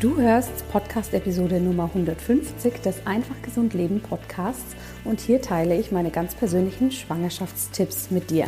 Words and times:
Du 0.00 0.16
hörst 0.16 0.66
Podcast-Episode 0.70 1.60
Nummer 1.60 1.84
150 1.84 2.80
des 2.80 3.06
Einfach 3.06 3.34
Gesund 3.42 3.74
Leben 3.74 4.00
Podcasts 4.00 4.74
und 5.04 5.20
hier 5.20 5.42
teile 5.42 5.78
ich 5.78 5.92
meine 5.92 6.10
ganz 6.10 6.34
persönlichen 6.34 6.90
Schwangerschaftstipps 6.90 8.10
mit 8.10 8.30
dir. 8.30 8.46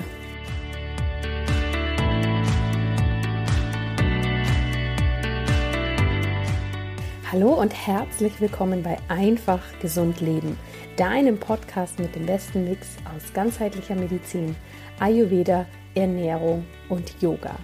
Hallo 7.30 7.53
und 7.53 7.75
herzlich 7.75 8.41
willkommen 8.41 8.83
bei 8.83 8.97
Einfach 9.08 9.61
Gesund 9.83 10.23
Leben, 10.23 10.58
deinem 10.97 11.36
Podcast 11.36 11.98
mit 11.98 12.14
dem 12.14 12.25
besten 12.25 12.64
Mix 12.64 12.97
aus 13.14 13.30
ganzheitlicher 13.34 13.95
Medizin, 13.95 14.56
Ayurveda, 15.00 15.67
Ernährung 15.95 16.64
und 16.89 17.20
Yoga. 17.20 17.58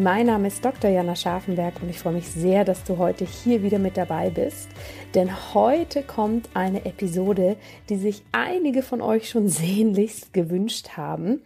Mein 0.00 0.28
Name 0.28 0.48
ist 0.48 0.64
Dr. 0.64 0.88
Jana 0.88 1.14
Scharfenberg 1.14 1.74
und 1.82 1.90
ich 1.90 1.98
freue 1.98 2.14
mich 2.14 2.26
sehr, 2.26 2.64
dass 2.64 2.84
du 2.84 2.96
heute 2.96 3.26
hier 3.26 3.62
wieder 3.62 3.78
mit 3.78 3.98
dabei 3.98 4.30
bist. 4.30 4.70
Denn 5.14 5.52
heute 5.52 6.02
kommt 6.02 6.48
eine 6.54 6.86
Episode, 6.86 7.58
die 7.90 7.96
sich 7.96 8.22
einige 8.32 8.82
von 8.82 9.02
euch 9.02 9.28
schon 9.28 9.50
sehnlichst 9.50 10.32
gewünscht 10.32 10.96
haben. 10.96 11.42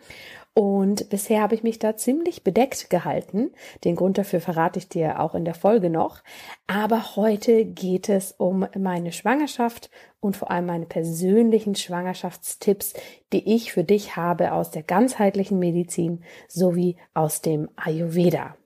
Und 0.57 1.11
bisher 1.11 1.43
habe 1.43 1.57
ich 1.57 1.65
mich 1.65 1.81
da 1.81 1.97
ziemlich 1.97 2.45
bedeckt 2.45 2.89
gehalten. 2.89 3.51
Den 3.83 3.97
Grund 3.97 4.19
dafür 4.19 4.41
verrate 4.41 4.79
ich 4.79 4.89
dir 4.89 5.19
auch 5.19 5.35
in 5.35 5.45
der 5.45 5.55
Folge 5.55 5.91
noch. 5.91 6.23
Aber 6.69 7.17
heute 7.17 7.65
geht 7.65 8.09
es 8.09 8.31
um 8.39 8.65
meine 8.79 9.11
Schwangerschaft 9.11 9.91
und 10.21 10.37
vor 10.37 10.53
allem 10.53 10.67
meine 10.67 10.87
persönlichen 10.87 11.75
Schwangerschaftstipps, 11.75 12.95
die 13.33 13.53
ich 13.53 13.73
für 13.73 13.83
dich 13.83 14.15
habe 14.15 14.53
aus 14.53 14.71
der 14.71 14.85
ganzheitlichen 14.85 15.59
Medizin 15.59 16.23
sowie 16.47 16.97
aus 17.15 17.41
dem 17.41 17.69
Ayurveda. 17.75 18.57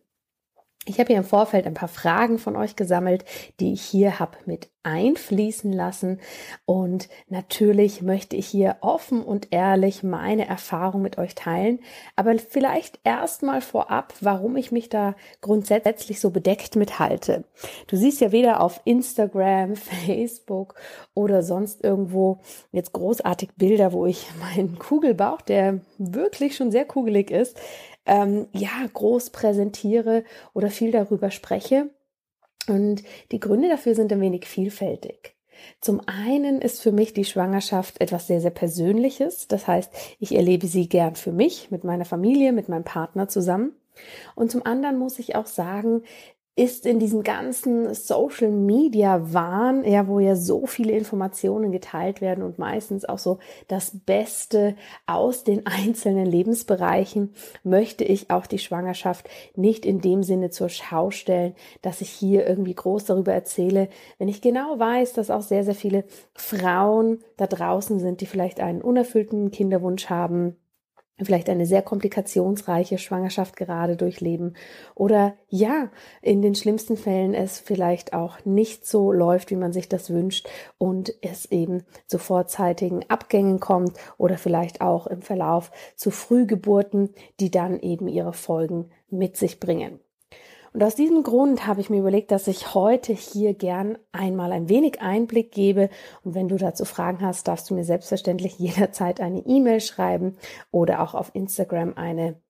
Ich 0.89 0.99
habe 0.99 1.09
hier 1.09 1.19
im 1.19 1.25
Vorfeld 1.25 1.67
ein 1.67 1.75
paar 1.75 1.89
Fragen 1.89 2.39
von 2.39 2.57
euch 2.57 2.75
gesammelt, 2.75 3.23
die 3.61 3.75
ich 3.75 3.83
hier 3.83 4.19
habe 4.19 4.39
mit 4.47 4.71
einfließen 4.85 5.71
lassen. 5.71 6.19
Und 6.65 7.11
natürlich 7.29 8.01
möchte 8.01 8.37
ich 8.37 8.47
hier 8.47 8.77
offen 8.81 9.23
und 9.23 9.49
ehrlich 9.51 10.03
meine 10.03 10.49
Erfahrung 10.49 11.03
mit 11.03 11.19
euch 11.19 11.35
teilen. 11.35 11.81
Aber 12.17 12.35
vielleicht 12.39 13.01
erstmal 13.05 13.61
vorab, 13.61 14.15
warum 14.23 14.57
ich 14.57 14.73
mich 14.73 14.89
da 14.89 15.15
grundsätzlich 15.43 16.21
so 16.21 16.31
bedeckt 16.31 16.75
mithalte. 16.75 17.45
Du 17.87 17.97
siehst 17.97 18.23
ja 18.23 18.33
weder 18.33 18.63
auf 18.63 18.81
Instagram, 18.85 19.77
Facebook 20.07 20.75
oder 21.13 21.43
sonst 21.43 21.85
irgendwo 21.85 22.41
jetzt 22.73 22.95
großartig 22.95 23.51
Bilder, 23.57 23.93
wo 23.93 24.07
ich 24.07 24.27
meinen 24.41 24.79
Kugelbauch, 24.79 25.43
der 25.43 25.81
wirklich 25.99 26.57
schon 26.57 26.71
sehr 26.71 26.87
kugelig 26.87 27.31
ist, 27.31 27.59
ähm, 28.09 28.49
ja, 28.53 28.71
groß 28.93 29.31
präsentiere 29.31 30.25
oder 30.55 30.71
viel 30.71 30.91
darüber 30.91 31.31
spreche. 31.31 31.91
Und 32.69 33.03
die 33.33 33.41
Gründe 33.41 33.69
dafür 33.69 33.95
sind 33.95 34.13
ein 34.13 34.21
wenig 34.21 34.47
vielfältig. 34.47 35.37
Zum 35.81 36.01
einen 36.07 36.61
ist 36.61 36.83
für 36.83 36.93
mich 36.93 37.15
die 37.15 37.25
Schwangerschaft 37.25 38.01
etwas 38.01 38.27
sehr, 38.27 38.41
sehr 38.41 38.51
Persönliches. 38.51 39.49
Das 39.49 39.67
heißt, 39.67 39.93
ich 40.19 40.35
erlebe 40.35 40.67
sie 40.67 40.89
gern 40.89 41.17
für 41.17 41.33
mich, 41.33 41.71
mit 41.71 41.85
meiner 41.85 42.05
Familie, 42.05 42.53
mit 42.53 42.69
meinem 42.69 42.85
Partner 42.85 43.29
zusammen. 43.29 43.73
Und 44.35 44.51
zum 44.51 44.65
anderen 44.65 44.99
muss 44.99 45.19
ich 45.19 45.35
auch 45.35 45.47
sagen, 45.47 46.03
ist 46.59 46.87
in 46.87 46.99
diesem 46.99 47.23
ganzen 47.23 47.95
Social 47.95 48.51
Media 48.51 49.33
Wahn, 49.33 49.85
ja, 49.85 50.09
wo 50.09 50.19
ja 50.19 50.35
so 50.35 50.67
viele 50.67 50.93
Informationen 50.93 51.71
geteilt 51.71 52.21
werden 52.21 52.43
und 52.43 52.59
meistens 52.59 53.05
auch 53.05 53.19
so 53.19 53.39
das 53.69 53.93
Beste 54.05 54.75
aus 55.07 55.45
den 55.45 55.67
einzelnen 55.67 56.27
Lebensbereichen, 56.27 57.33
möchte 57.63 58.03
ich 58.03 58.31
auch 58.31 58.47
die 58.47 58.59
Schwangerschaft 58.59 59.29
nicht 59.55 59.87
in 59.87 60.01
dem 60.01 60.25
Sinne 60.25 60.51
zur 60.51 60.69
Schau 60.69 61.13
stellen, 61.13 61.55
dass 61.81 62.01
ich 62.01 62.11
hier 62.11 62.45
irgendwie 62.49 62.75
groß 62.75 63.05
darüber 63.05 63.33
erzähle, 63.33 63.89
wenn 64.19 64.27
ich 64.27 64.43
genau 64.43 64.81
weiß, 64.81 65.13
dass 65.13 65.31
auch 65.31 65.43
sehr, 65.43 65.63
sehr 65.63 65.77
viele 65.77 66.05
Frauen 66.35 67.21
da 67.37 67.47
draußen 67.47 68.01
sind, 68.01 68.21
die 68.21 68.27
vielleicht 68.27 68.59
einen 68.59 68.83
unerfüllten 68.83 69.53
Kinderwunsch 69.53 70.11
haben, 70.11 70.57
vielleicht 71.21 71.49
eine 71.49 71.67
sehr 71.67 71.83
komplikationsreiche 71.83 72.99
Schwangerschaft 72.99 73.57
gerade 73.57 73.97
durchleben 73.97 74.55
oder 74.95 75.35
ja, 75.49 75.91
in 76.23 76.43
den 76.43 76.55
schlimmsten 76.55 76.97
Fällen 76.97 77.35
es 77.35 77.59
vielleicht 77.59 78.13
auch 78.13 78.45
nicht 78.45 78.87
so 78.87 79.13
läuft, 79.13 79.51
wie 79.51 79.57
man 79.57 79.73
sich 79.73 79.89
das 79.89 80.11
wünscht 80.11 80.49
und 80.79 81.15
es 81.23 81.47
eben 81.47 81.85
zu 82.07 82.19
vorzeitigen 82.19 83.05
Abgängen 83.09 83.61
kommt 83.61 83.93
oder 84.17 84.39
vielleicht 84.39 84.81
auch 84.81 85.07
im 85.07 85.23
Verlauf 85.23 85.71
zu 85.97 86.11
Frühgeburten, 86.11 87.11
die 87.41 87.51
dann 87.51 87.81
eben 87.81 88.09
ihre 88.09 88.33
Folgen 88.33 88.91
mit 89.11 89.37
sich 89.37 89.61
bringen. 89.61 90.01
Und 90.79 90.85
aus 90.85 90.95
diesem 90.95 91.25
Grund 91.25 91.67
habe 91.67 91.81
ich 91.81 91.91
mir 91.91 91.99
überlegt, 91.99 92.31
dass 92.31 92.47
ich 92.47 92.73
heute 92.73 93.13
hier 93.13 93.53
gern 93.53 93.99
einmal 94.13 94.53
ein 94.53 94.69
wenig 94.69 95.01
Einblick 95.01 95.51
gebe. 95.51 95.91
Und 96.23 96.37
wenn 96.37 96.47
du 96.47 96.55
dazu 96.55 96.85
Fragen 96.85 97.21
hast, 97.21 97.49
darfst 97.49 97.69
du 97.69 97.75
mir 97.75 97.83
selbstverständlich 97.83 98.57
jederzeit 98.61 99.21
eine 99.21 99.41
E-Mail 99.41 99.81
schreiben 99.81 100.37
oder 100.71 101.03
auch 101.03 101.15
auf 101.15 101.35
Instagram 101.35 101.95
eine 101.97 102.41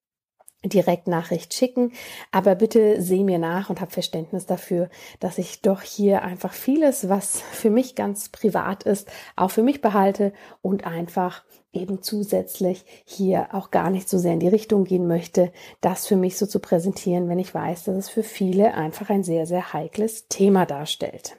Direktnachricht 0.63 1.55
schicken. 1.55 1.93
Aber 2.31 2.55
bitte 2.55 3.01
seh 3.01 3.25
mir 3.25 3.39
nach 3.39 3.71
und 3.71 3.81
hab 3.81 3.93
Verständnis 3.93 4.45
dafür, 4.45 4.91
dass 5.21 5.39
ich 5.39 5.63
doch 5.63 5.81
hier 5.81 6.21
einfach 6.21 6.53
vieles, 6.53 7.09
was 7.09 7.41
für 7.41 7.71
mich 7.71 7.95
ganz 7.95 8.29
privat 8.29 8.83
ist, 8.83 9.09
auch 9.37 9.51
für 9.51 9.63
mich 9.63 9.81
behalte 9.81 10.35
und 10.61 10.87
einfach 10.87 11.45
eben 11.73 12.03
zusätzlich 12.03 12.85
hier 13.05 13.49
auch 13.53 13.71
gar 13.71 13.91
nicht 13.91 14.09
so 14.09 14.19
sehr 14.19 14.33
in 14.33 14.41
die 14.41 14.49
Richtung 14.49 14.85
gehen 14.85 15.07
möchte, 15.07 15.53
das 15.81 16.07
für 16.07 16.17
mich 16.17 16.39
so 16.39 16.47
zu 16.47 16.61
präsentieren, 16.61 17.29
wenn 17.29 17.39
ich 17.39 17.55
weiß, 17.55 17.85
dass 17.85 17.97
es 17.97 18.09
für 18.09 18.23
viele 18.23 18.75
einfach 18.75 19.11
ein 19.11 19.23
sehr, 19.23 19.47
sehr 19.47 19.73
heikles 19.73 20.29
Thema 20.29 20.67
darstellt. 20.67 21.37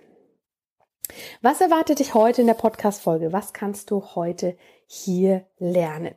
Was 1.42 1.60
erwartet 1.60 2.00
dich 2.00 2.14
heute 2.14 2.42
in 2.42 2.48
der 2.48 2.54
Podcast-Folge? 2.54 3.34
Was 3.34 3.54
kannst 3.54 3.90
du 3.90 4.04
heute 4.16 4.56
hier 4.86 5.46
lernen? 5.58 6.14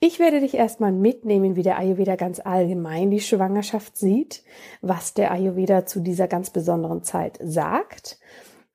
Ich 0.00 0.18
werde 0.18 0.40
dich 0.40 0.54
erstmal 0.54 0.92
mitnehmen, 0.92 1.56
wie 1.56 1.62
der 1.62 1.78
Ayurveda 1.78 2.16
ganz 2.16 2.40
allgemein 2.40 3.10
die 3.10 3.20
Schwangerschaft 3.20 3.96
sieht, 3.96 4.42
was 4.82 5.14
der 5.14 5.30
Ayurveda 5.30 5.86
zu 5.86 6.00
dieser 6.00 6.26
ganz 6.26 6.50
besonderen 6.50 7.04
Zeit 7.04 7.38
sagt 7.40 8.18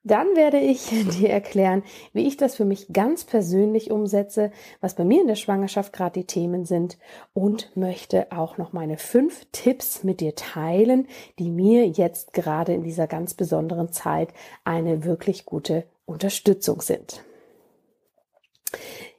dann 0.04 0.36
werde 0.36 0.60
ich 0.60 0.90
dir 1.20 1.30
erklären, 1.30 1.84
wie 2.14 2.28
ich 2.28 2.38
das 2.38 2.56
für 2.56 2.66
mich 2.66 2.92
ganz 2.92 3.24
persönlich 3.24 3.92
umsetze, 3.92 4.52
was 4.82 4.96
bei 4.96 5.04
mir 5.04 5.22
in 5.22 5.28
der 5.28 5.36
Schwangerschaft 5.36 5.94
gerade 5.94 6.20
die 6.20 6.26
Themen 6.26 6.66
sind 6.66 6.98
und 7.34 7.76
möchte 7.76 8.32
auch 8.32 8.58
noch 8.58 8.74
meine 8.74 8.98
fünf 8.98 9.46
Tipps 9.52 10.04
mit 10.04 10.22
dir 10.22 10.36
teilen, 10.36 11.08
die 11.38 11.50
mir 11.50 11.88
jetzt 11.88 12.34
gerade 12.34 12.74
in 12.74 12.84
dieser 12.84 13.08
ganz 13.08 13.34
besonderen 13.34 13.92
Zeit 13.92 14.34
eine 14.64 15.04
wirklich 15.04 15.46
gute 15.46 15.86
Unterstützung 16.06 16.82
sind. 16.82 17.24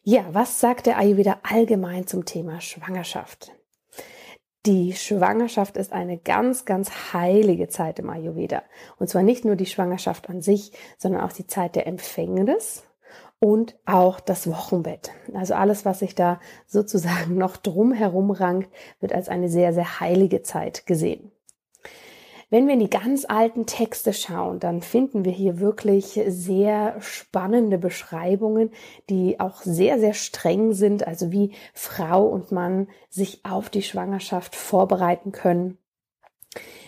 Ja, 0.03 0.25
was 0.33 0.61
sagt 0.61 0.87
der 0.87 0.99
Ayurveda 0.99 1.41
allgemein 1.43 2.07
zum 2.07 2.25
Thema 2.25 2.61
Schwangerschaft? 2.61 3.53
Die 4.67 4.93
Schwangerschaft 4.93 5.79
ist 5.79 5.91
eine 5.91 6.19
ganz, 6.19 6.67
ganz 6.67 7.15
heilige 7.15 7.69
Zeit 7.69 7.99
im 7.99 8.11
Ayurveda. 8.11 8.63
Und 8.99 9.09
zwar 9.09 9.23
nicht 9.23 9.47
nur 9.47 9.57
die 9.57 9.65
Schwangerschaft 9.65 10.29
an 10.29 10.43
sich, 10.43 10.73
sondern 10.99 11.23
auch 11.23 11.33
die 11.33 11.47
Zeit 11.47 11.77
der 11.77 11.87
Empfängnis 11.87 12.83
und 13.39 13.75
auch 13.87 14.21
das 14.21 14.47
Wochenbett. 14.51 15.13
Also 15.33 15.55
alles, 15.55 15.87
was 15.87 16.01
sich 16.01 16.15
da 16.15 16.41
sozusagen 16.67 17.39
noch 17.39 17.57
drumherum 17.57 18.31
rankt, 18.31 18.71
wird 19.01 19.15
als 19.15 19.31
eine 19.31 19.49
sehr, 19.49 19.73
sehr 19.73 19.99
heilige 19.99 20.43
Zeit 20.43 20.85
gesehen. 20.85 21.33
Wenn 22.51 22.67
wir 22.67 22.75
in 22.75 22.81
die 22.81 22.91
ganz 22.91 23.25
alten 23.25 23.65
Texte 23.65 24.13
schauen, 24.13 24.59
dann 24.59 24.83
finden 24.83 25.25
wir 25.25 25.33
hier 25.33 25.61
wirklich 25.61 26.21
sehr 26.27 27.01
spannende 27.01 27.79
Beschreibungen, 27.79 28.71
die 29.09 29.39
auch 29.39 29.63
sehr, 29.63 30.01
sehr 30.01 30.15
streng 30.15 30.73
sind, 30.73 31.07
also 31.07 31.31
wie 31.31 31.53
Frau 31.73 32.27
und 32.27 32.51
Mann 32.51 32.89
sich 33.09 33.45
auf 33.45 33.71
die 33.71 33.83
Schwangerschaft 33.83 34.57
vorbereiten 34.57 35.31
können 35.33 35.79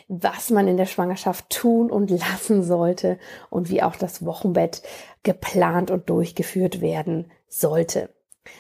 was 0.09 0.51
man 0.51 0.69
in 0.69 0.77
der 0.77 0.87
Schwangerschaft 0.87 1.49
tun 1.49 1.91
und 1.91 2.11
lassen 2.11 2.63
sollte 2.63 3.19
und 3.49 3.71
wie 3.71 3.83
auch 3.83 3.97
das 3.97 4.25
Wochenbett 4.27 4.83
geplant 5.23 5.91
und 5.91 6.11
durchgeführt 6.11 6.81
werden 6.81 7.31
sollte. 7.49 8.11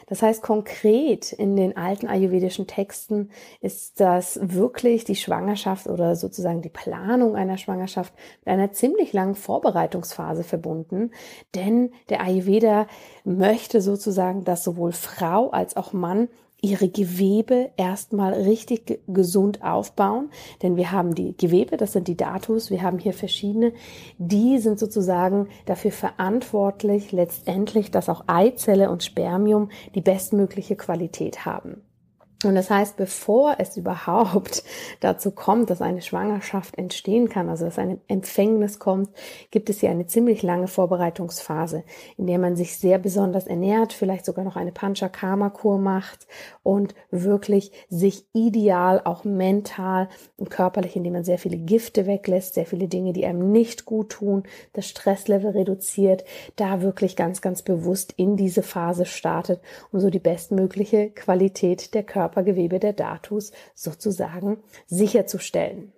Das 0.06 0.23
heißt, 0.23 0.43
konkret 0.43 1.32
in 1.32 1.56
den 1.56 1.76
alten 1.76 2.06
ayurvedischen 2.06 2.67
Texten 2.67 3.31
ist 3.61 4.00
das 4.00 4.38
wirklich 4.43 5.05
die 5.05 5.17
Schwangerschaft 5.17 5.87
oder 5.87 6.17
sozusagen 6.17 6.62
die 6.62 6.69
Planung 6.69 7.34
einer 7.34 7.58
Schwangerschaft 7.58 8.14
mit 8.44 8.52
einer 8.52 8.73
ziemlich 8.73 9.12
langen 9.12 9.34
Vorbereitungsphase 9.34 10.44
verbunden. 10.44 11.11
Denn 11.55 11.93
der 12.08 12.20
Ayurveda 12.23 12.87
möchte 13.25 13.81
sozusagen, 13.81 14.44
dass 14.44 14.64
sowohl 14.64 14.93
Frau 14.93 15.50
als 15.50 15.76
auch 15.76 15.93
Mann 15.93 16.28
ihre 16.62 16.88
Gewebe 16.88 17.73
erstmal 17.76 18.32
richtig 18.32 19.00
gesund 19.09 19.62
aufbauen, 19.64 20.31
denn 20.62 20.76
wir 20.76 20.93
haben 20.93 21.14
die 21.14 21.37
Gewebe, 21.37 21.76
das 21.76 21.93
sind 21.93 22.06
die 22.06 22.17
Datus, 22.17 22.70
wir 22.70 22.82
haben 22.82 22.99
hier 22.99 23.12
verschiedene, 23.12 23.73
die 24.19 24.59
sind 24.59 24.79
sozusagen 24.79 25.49
dafür 25.67 25.91
verantwortlich, 25.91 27.11
letztendlich, 27.11 27.91
dass 27.91 28.09
auch 28.09 28.25
Eizelle 28.29 28.91
und 28.91 29.03
Spermium 29.03 29.70
die 29.97 30.00
bestmögliche 30.00 30.76
Qualität 30.76 31.44
haben. 31.44 31.82
Und 32.44 32.55
das 32.55 32.71
heißt, 32.71 32.97
bevor 32.97 33.56
es 33.59 33.77
überhaupt 33.83 34.65
dazu 35.00 35.31
kommt, 35.31 35.71
dass 35.71 35.83
eine 35.83 36.03
Schwangerschaft 36.03 36.79
entstehen 36.79 37.29
kann, 37.29 37.49
also 37.49 37.65
dass 37.65 37.79
eine 37.79 37.99
Empfängnis 38.09 38.79
kommt, 38.79 39.11
gibt 39.50 39.71
es 39.71 39.81
hier 39.81 39.91
eine 39.91 40.06
ziemlich 40.06 40.43
lange 40.43 40.69
Vorbereitungsphase, 40.69 41.85
in 42.17 42.27
der 42.27 42.39
man 42.39 42.56
sich 42.56 42.77
sehr 42.79 42.99
besonders 42.99 43.47
ernährt, 43.47 43.93
vielleicht 43.93 44.25
sogar 44.25 44.44
noch 44.44 44.56
eine 44.56 44.73
Panchakarma-Kur 44.73 45.79
macht 45.79 46.27
und 46.62 46.94
wirklich 47.11 47.73
sich 47.89 48.27
ideal 48.33 49.00
auch 49.05 49.25
mental 49.25 50.09
und 50.37 50.50
körperlich, 50.50 50.97
indem 50.97 51.15
man 51.15 51.25
sehr 51.25 51.38
viele 51.38 51.56
Gifte 51.56 52.06
weglässt, 52.06 52.55
sehr 52.55 52.67
viele 52.67 52.88
Dinge, 52.88 53.12
die 53.12 53.27
einem 53.27 53.53
nicht 53.53 53.85
gut 53.85 54.11
tun, 54.11 54.45
das 54.73 54.88
Stresslevel 54.88 55.50
reduziert, 55.50 56.25
da 56.56 56.83
wirklich 56.83 57.17
ganz, 57.17 57.41
ganz 57.41 57.62
bewusst 57.62 58.15
in 58.17 58.37
diese 58.37 58.62
Phase 58.62 59.05
startet, 59.05 59.61
um 59.93 60.00
so 60.00 60.11
die 60.11 60.19
bestmögliche 60.19 61.11
Qualität 61.11 61.95
der 61.95 62.03
Körper 62.03 62.31
Körpergewebe 62.32 62.79
der 62.79 62.94
Datus 62.94 63.52
sozusagen 63.75 64.58
sicherzustellen. 64.87 65.93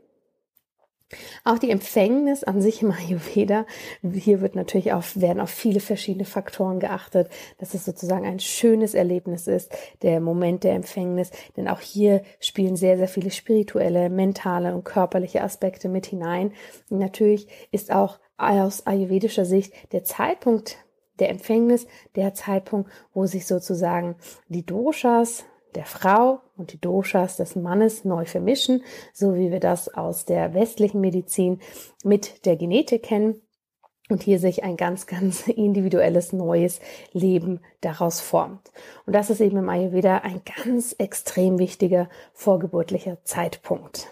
Auch 1.44 1.58
die 1.58 1.70
Empfängnis 1.70 2.42
an 2.42 2.60
sich 2.60 2.82
im 2.82 2.90
Ayurveda, 2.90 3.66
hier 4.02 4.40
wird 4.40 4.56
natürlich 4.56 4.92
auf, 4.92 5.20
werden 5.20 5.40
auf 5.40 5.50
viele 5.50 5.78
verschiedene 5.78 6.25
Faktoren 6.25 6.81
geachtet, 6.81 7.28
dass 7.58 7.75
es 7.75 7.84
sozusagen 7.84 8.26
ein 8.26 8.40
schönes 8.40 8.94
Erlebnis 8.94 9.46
ist, 9.46 9.70
der 10.02 10.19
Moment 10.19 10.64
der 10.64 10.75
Empfängnis, 10.75 11.31
denn 11.56 11.69
auch 11.69 11.81
hier 11.81 12.22
spielen 12.40 12.75
sehr, 12.75 12.96
sehr 12.96 13.06
viele 13.06 13.30
spirituelle, 13.30 14.10
mentale 14.10 14.75
und 14.75 14.84
körperliche 14.84 15.42
Aspekte 15.42 15.88
mit 15.88 16.06
hinein. 16.06 16.52
Und 16.90 16.98
natürlich 16.98 17.46
ist 17.70 17.92
auch 17.92 18.19
aus 18.37 18.84
ayurvedischer 18.87 19.44
Sicht 19.44 19.72
der 19.92 20.02
Zeitpunkt 20.02 20.78
der 21.20 21.30
Empfängnis 21.30 21.87
der 22.16 22.34
Zeitpunkt, 22.34 22.90
wo 23.12 23.26
sich 23.26 23.46
sozusagen 23.46 24.16
die 24.48 24.66
Doshas, 24.66 25.44
der 25.75 25.87
Frau 25.87 26.41
und 26.56 26.73
die 26.73 26.81
Doshas 26.81 27.37
des 27.37 27.56
Mannes 27.56 28.05
neu 28.05 28.25
vermischen, 28.25 28.82
so 29.12 29.35
wie 29.35 29.50
wir 29.50 29.61
das 29.61 29.93
aus 29.93 30.25
der 30.25 30.55
westlichen 30.55 31.00
Medizin 31.00 31.61
mit 32.03 32.47
der 32.47 32.56
Genetik 32.56 33.03
kennen 33.03 33.41
und 34.09 34.23
hier 34.23 34.38
sich 34.38 34.65
ein 34.65 34.76
ganz, 34.76 35.06
ganz 35.09 35.49
individuelles 35.49 36.32
neues 36.32 36.81
Leben 37.12 37.61
daraus 37.81 38.21
formt. 38.21 38.73
Und 39.06 39.15
das 39.15 39.31
ist 39.31 39.41
eben 39.41 39.56
im 39.56 39.69
Ayurveda 39.69 40.19
ein 40.19 40.43
ganz 40.65 40.94
extrem 40.99 41.59
wichtiger 41.59 42.09
vorgeburtlicher 42.32 43.19
Zeitpunkt. 43.25 44.09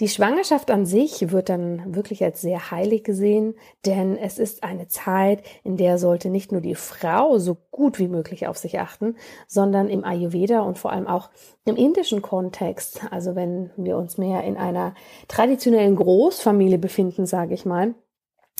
Die 0.00 0.08
Schwangerschaft 0.08 0.72
an 0.72 0.86
sich 0.86 1.30
wird 1.30 1.48
dann 1.48 1.94
wirklich 1.94 2.24
als 2.24 2.40
sehr 2.40 2.72
heilig 2.72 3.04
gesehen, 3.04 3.54
denn 3.86 4.16
es 4.16 4.40
ist 4.40 4.64
eine 4.64 4.88
Zeit, 4.88 5.44
in 5.62 5.76
der 5.76 5.98
sollte 5.98 6.30
nicht 6.30 6.50
nur 6.50 6.60
die 6.60 6.74
Frau 6.74 7.38
so 7.38 7.56
gut 7.70 8.00
wie 8.00 8.08
möglich 8.08 8.48
auf 8.48 8.58
sich 8.58 8.80
achten, 8.80 9.14
sondern 9.46 9.88
im 9.88 10.02
Ayurveda 10.02 10.62
und 10.62 10.80
vor 10.80 10.90
allem 10.90 11.06
auch 11.06 11.30
im 11.64 11.76
indischen 11.76 12.22
Kontext, 12.22 13.02
also 13.12 13.36
wenn 13.36 13.70
wir 13.76 13.96
uns 13.96 14.18
mehr 14.18 14.42
in 14.42 14.56
einer 14.56 14.94
traditionellen 15.28 15.94
Großfamilie 15.94 16.78
befinden, 16.78 17.24
sage 17.24 17.54
ich 17.54 17.64
mal, 17.64 17.94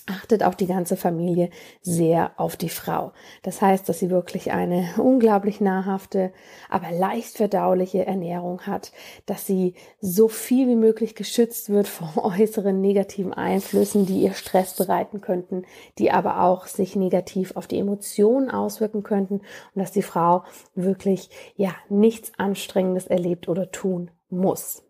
achtet 0.07 0.43
auch 0.43 0.55
die 0.55 0.67
ganze 0.67 0.97
Familie 0.97 1.51
sehr 1.81 2.33
auf 2.37 2.57
die 2.57 2.69
Frau. 2.69 3.13
Das 3.43 3.63
heißt, 3.63 3.89
dass 3.89 3.99
sie 3.99 4.11
wirklich 4.11 4.53
eine 4.53 4.89
unglaublich 4.99 5.61
nahrhafte, 5.61 6.33
aber 6.69 6.91
leicht 6.91 7.37
verdauliche 7.37 8.05
Ernährung 8.07 8.63
hat, 8.63 8.93
dass 9.27 9.47
sie 9.47 9.75
so 10.01 10.29
viel 10.29 10.69
wie 10.69 10.77
möglich 10.77 11.15
geschützt 11.15 11.71
wird 11.71 11.89
vor 11.89 12.13
äußeren 12.39 12.81
negativen 12.81 13.33
Einflüssen, 13.33 14.05
die 14.05 14.21
ihr 14.21 14.35
Stress 14.35 14.75
bereiten 14.77 15.21
könnten, 15.21 15.65
die 15.99 16.11
aber 16.11 16.43
auch 16.43 16.67
sich 16.67 16.97
negativ 16.97 17.57
auf 17.57 17.67
die 17.67 17.79
Emotionen 17.79 18.51
auswirken 18.51 19.03
könnten 19.03 19.37
und 19.75 19.81
dass 19.81 19.93
die 19.93 20.03
Frau 20.03 20.45
wirklich, 20.75 21.31
ja, 21.57 21.75
nichts 21.89 22.33
Anstrengendes 22.37 23.07
erlebt 23.07 23.49
oder 23.49 23.71
tun 23.71 24.11
muss. 24.29 24.83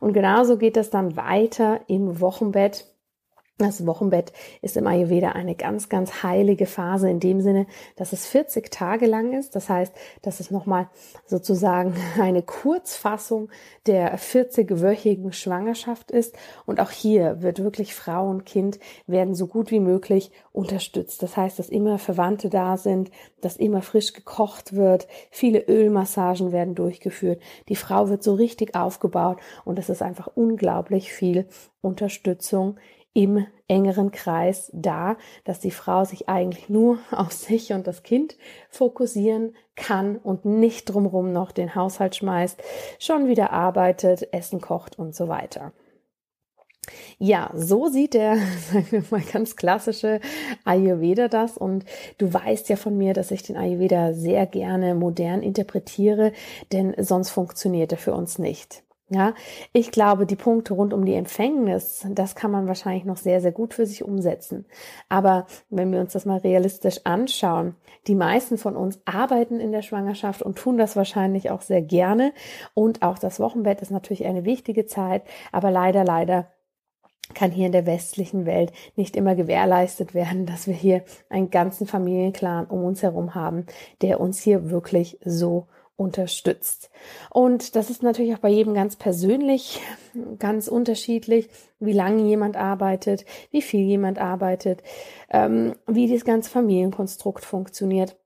Und 0.00 0.12
genauso 0.12 0.56
geht 0.56 0.76
es 0.76 0.90
dann 0.90 1.16
weiter 1.16 1.80
im 1.86 2.20
Wochenbett 2.20 2.91
das 3.58 3.86
Wochenbett 3.86 4.32
ist 4.60 4.76
im 4.76 4.86
Ayurveda 4.86 5.32
eine 5.32 5.54
ganz, 5.54 5.88
ganz 5.88 6.22
heilige 6.22 6.66
Phase 6.66 7.08
in 7.08 7.20
dem 7.20 7.40
Sinne, 7.40 7.66
dass 7.96 8.12
es 8.12 8.26
40 8.26 8.70
Tage 8.70 9.06
lang 9.06 9.32
ist. 9.38 9.54
Das 9.54 9.68
heißt, 9.68 9.94
dass 10.22 10.40
es 10.40 10.50
nochmal 10.50 10.88
sozusagen 11.26 11.94
eine 12.20 12.42
Kurzfassung 12.42 13.50
der 13.86 14.18
40-wöchigen 14.18 15.32
Schwangerschaft 15.32 16.10
ist. 16.10 16.34
Und 16.66 16.80
auch 16.80 16.90
hier 16.90 17.42
wird 17.42 17.62
wirklich 17.62 17.94
Frau 17.94 18.28
und 18.28 18.46
Kind 18.46 18.78
werden 19.06 19.34
so 19.34 19.46
gut 19.46 19.70
wie 19.70 19.80
möglich 19.80 20.32
unterstützt. 20.52 21.22
Das 21.22 21.36
heißt, 21.36 21.58
dass 21.58 21.68
immer 21.68 21.98
Verwandte 21.98 22.48
da 22.48 22.76
sind, 22.76 23.10
dass 23.40 23.56
immer 23.56 23.82
frisch 23.82 24.12
gekocht 24.12 24.74
wird, 24.74 25.06
viele 25.30 25.60
Ölmassagen 25.60 26.52
werden 26.52 26.74
durchgeführt. 26.74 27.40
Die 27.68 27.76
Frau 27.76 28.08
wird 28.08 28.22
so 28.22 28.34
richtig 28.34 28.74
aufgebaut 28.74 29.38
und 29.64 29.78
es 29.78 29.88
ist 29.88 30.02
einfach 30.02 30.28
unglaublich 30.34 31.12
viel 31.12 31.46
Unterstützung 31.80 32.78
im 33.14 33.46
engeren 33.68 34.10
Kreis 34.10 34.70
da, 34.74 35.16
dass 35.44 35.60
die 35.60 35.70
Frau 35.70 36.04
sich 36.04 36.28
eigentlich 36.28 36.68
nur 36.68 36.98
auf 37.10 37.32
sich 37.32 37.72
und 37.72 37.86
das 37.86 38.02
Kind 38.02 38.36
fokussieren 38.70 39.54
kann 39.76 40.16
und 40.16 40.44
nicht 40.44 40.86
drumherum 40.86 41.32
noch 41.32 41.52
den 41.52 41.74
Haushalt 41.74 42.16
schmeißt, 42.16 42.62
schon 42.98 43.28
wieder 43.28 43.52
arbeitet, 43.52 44.32
Essen 44.32 44.60
kocht 44.60 44.98
und 44.98 45.14
so 45.14 45.28
weiter. 45.28 45.72
Ja, 47.18 47.50
so 47.54 47.88
sieht 47.88 48.14
der, 48.14 48.36
sagen 48.72 48.86
wir 48.90 49.04
mal, 49.10 49.20
ganz 49.20 49.56
klassische 49.56 50.20
Ayurveda 50.64 51.28
das. 51.28 51.56
Und 51.56 51.84
du 52.18 52.32
weißt 52.32 52.68
ja 52.68 52.76
von 52.76 52.96
mir, 52.98 53.14
dass 53.14 53.30
ich 53.30 53.42
den 53.42 53.56
Ayurveda 53.56 54.12
sehr 54.12 54.46
gerne 54.46 54.94
modern 54.94 55.42
interpretiere, 55.42 56.32
denn 56.72 56.94
sonst 56.98 57.30
funktioniert 57.30 57.92
er 57.92 57.98
für 57.98 58.14
uns 58.14 58.38
nicht. 58.38 58.82
Ja, 59.14 59.34
ich 59.74 59.90
glaube, 59.90 60.24
die 60.24 60.36
Punkte 60.36 60.72
rund 60.72 60.94
um 60.94 61.04
die 61.04 61.12
Empfängnis, 61.12 62.06
das 62.08 62.34
kann 62.34 62.50
man 62.50 62.66
wahrscheinlich 62.66 63.04
noch 63.04 63.18
sehr, 63.18 63.42
sehr 63.42 63.52
gut 63.52 63.74
für 63.74 63.84
sich 63.84 64.02
umsetzen. 64.02 64.64
Aber 65.10 65.46
wenn 65.68 65.92
wir 65.92 66.00
uns 66.00 66.14
das 66.14 66.24
mal 66.24 66.38
realistisch 66.38 67.00
anschauen, 67.04 67.74
die 68.06 68.14
meisten 68.14 68.56
von 68.56 68.74
uns 68.74 69.02
arbeiten 69.04 69.60
in 69.60 69.70
der 69.70 69.82
Schwangerschaft 69.82 70.40
und 70.40 70.56
tun 70.56 70.78
das 70.78 70.96
wahrscheinlich 70.96 71.50
auch 71.50 71.60
sehr 71.60 71.82
gerne. 71.82 72.32
Und 72.72 73.02
auch 73.02 73.18
das 73.18 73.38
Wochenbett 73.38 73.82
ist 73.82 73.90
natürlich 73.90 74.24
eine 74.24 74.46
wichtige 74.46 74.86
Zeit. 74.86 75.24
Aber 75.52 75.70
leider, 75.70 76.04
leider 76.04 76.46
kann 77.34 77.50
hier 77.50 77.66
in 77.66 77.72
der 77.72 77.84
westlichen 77.84 78.46
Welt 78.46 78.72
nicht 78.96 79.14
immer 79.14 79.34
gewährleistet 79.34 80.14
werden, 80.14 80.46
dass 80.46 80.66
wir 80.66 80.74
hier 80.74 81.04
einen 81.28 81.50
ganzen 81.50 81.86
Familienclan 81.86 82.64
um 82.64 82.82
uns 82.82 83.02
herum 83.02 83.34
haben, 83.34 83.66
der 84.00 84.20
uns 84.20 84.40
hier 84.40 84.70
wirklich 84.70 85.18
so 85.22 85.66
unterstützt. 85.96 86.90
Und 87.30 87.76
das 87.76 87.90
ist 87.90 88.02
natürlich 88.02 88.34
auch 88.34 88.40
bei 88.40 88.48
jedem 88.48 88.74
ganz 88.74 88.96
persönlich, 88.96 89.80
ganz 90.38 90.68
unterschiedlich, 90.68 91.48
wie 91.80 91.92
lange 91.92 92.22
jemand 92.22 92.56
arbeitet, 92.56 93.24
wie 93.50 93.62
viel 93.62 93.80
jemand 93.80 94.18
arbeitet, 94.18 94.82
ähm, 95.30 95.74
wie 95.86 96.12
das 96.12 96.24
ganze 96.24 96.50
Familienkonstrukt 96.50 97.44
funktioniert. 97.44 98.16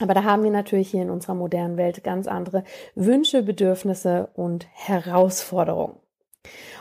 Aber 0.00 0.14
da 0.14 0.24
haben 0.24 0.44
wir 0.44 0.50
natürlich 0.50 0.90
hier 0.90 1.02
in 1.02 1.10
unserer 1.10 1.34
modernen 1.34 1.76
Welt 1.76 2.04
ganz 2.04 2.28
andere 2.28 2.64
Wünsche, 2.94 3.42
Bedürfnisse 3.42 4.28
und 4.34 4.66
Herausforderungen. 4.72 5.96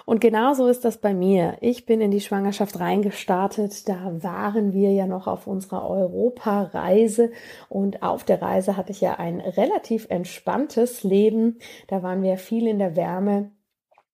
Und 0.08 0.22
genauso 0.22 0.68
ist 0.68 0.86
das 0.86 1.00
bei 1.00 1.14
mir. 1.14 1.58
Ich 1.60 1.86
bin 1.86 2.00
in 2.00 2.12
die 2.12 2.22
Schwangerschaft 2.22 2.80
reingestartet. 2.80 3.90
Da 3.90 4.24
waren 4.24 4.72
wir 4.72 4.94
ja 4.94 5.06
noch 5.06 5.28
auf 5.28 5.48
unserer 5.48 5.86
Europareise 5.90 7.30
und 7.68 8.04
auf 8.04 8.24
der 8.24 8.42
Reise 8.42 8.78
hatte 8.78 8.94
ich 8.94 9.02
ja 9.02 9.16
ein 9.16 9.42
relativ 9.42 10.08
entspanntes 10.10 11.04
Leben. 11.04 11.60
Da 11.88 12.04
waren 12.04 12.24
wir 12.24 12.38
viel 12.38 12.68
in 12.68 12.80
der 12.80 12.96
Wärme 12.96 13.52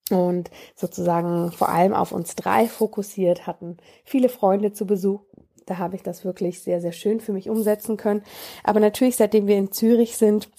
und 0.09 0.49
sozusagen 0.75 1.51
vor 1.51 1.69
allem 1.69 1.93
auf 1.93 2.11
uns 2.11 2.35
drei 2.35 2.65
fokussiert, 2.65 3.45
hatten 3.45 3.77
viele 4.03 4.29
Freunde 4.29 4.73
zu 4.73 4.87
Besuch. 4.87 5.21
Da 5.67 5.77
habe 5.77 5.95
ich 5.95 6.01
das 6.01 6.25
wirklich 6.25 6.63
sehr, 6.63 6.81
sehr 6.81 6.91
schön 6.91 7.19
für 7.19 7.33
mich 7.33 7.51
umsetzen 7.51 7.97
können. 7.97 8.23
Aber 8.63 8.79
natürlich, 8.79 9.17
seitdem 9.17 9.45
wir 9.45 9.57
in 9.57 9.71
Zürich 9.71 10.17
sind, 10.17 10.49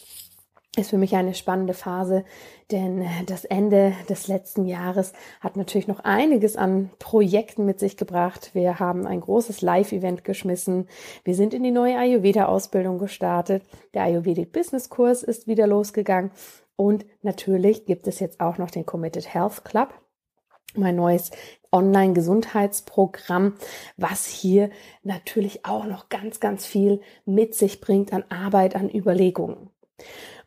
ist 0.76 0.90
für 0.90 0.98
mich 0.98 1.14
eine 1.14 1.34
spannende 1.34 1.74
Phase, 1.74 2.24
denn 2.70 3.06
das 3.26 3.44
Ende 3.44 3.92
des 4.08 4.26
letzten 4.26 4.66
Jahres 4.66 5.12
hat 5.40 5.56
natürlich 5.56 5.86
noch 5.86 6.00
einiges 6.00 6.56
an 6.56 6.90
Projekten 6.98 7.64
mit 7.64 7.78
sich 7.78 7.96
gebracht. 7.96 8.50
Wir 8.54 8.80
haben 8.80 9.06
ein 9.06 9.20
großes 9.20 9.62
Live-Event 9.62 10.24
geschmissen. 10.24 10.88
Wir 11.22 11.34
sind 11.34 11.54
in 11.54 11.62
die 11.62 11.70
neue 11.70 11.98
Ayurveda-Ausbildung 11.98 12.98
gestartet. 12.98 13.62
Der 13.94 14.02
Ayurvedic 14.02 14.52
Business 14.52 14.88
Kurs 14.88 15.22
ist 15.22 15.46
wieder 15.46 15.66
losgegangen. 15.66 16.30
Und 16.76 17.06
natürlich 17.22 17.86
gibt 17.86 18.08
es 18.08 18.18
jetzt 18.18 18.40
auch 18.40 18.58
noch 18.58 18.70
den 18.70 18.84
Committed 18.84 19.32
Health 19.32 19.64
Club, 19.64 19.94
mein 20.74 20.96
neues 20.96 21.30
Online-Gesundheitsprogramm, 21.70 23.54
was 23.96 24.26
hier 24.26 24.70
natürlich 25.02 25.64
auch 25.64 25.84
noch 25.86 26.08
ganz, 26.08 26.40
ganz 26.40 26.66
viel 26.66 27.00
mit 27.26 27.54
sich 27.54 27.80
bringt 27.80 28.12
an 28.12 28.24
Arbeit, 28.28 28.74
an 28.74 28.92
Überlegungen. 28.92 29.70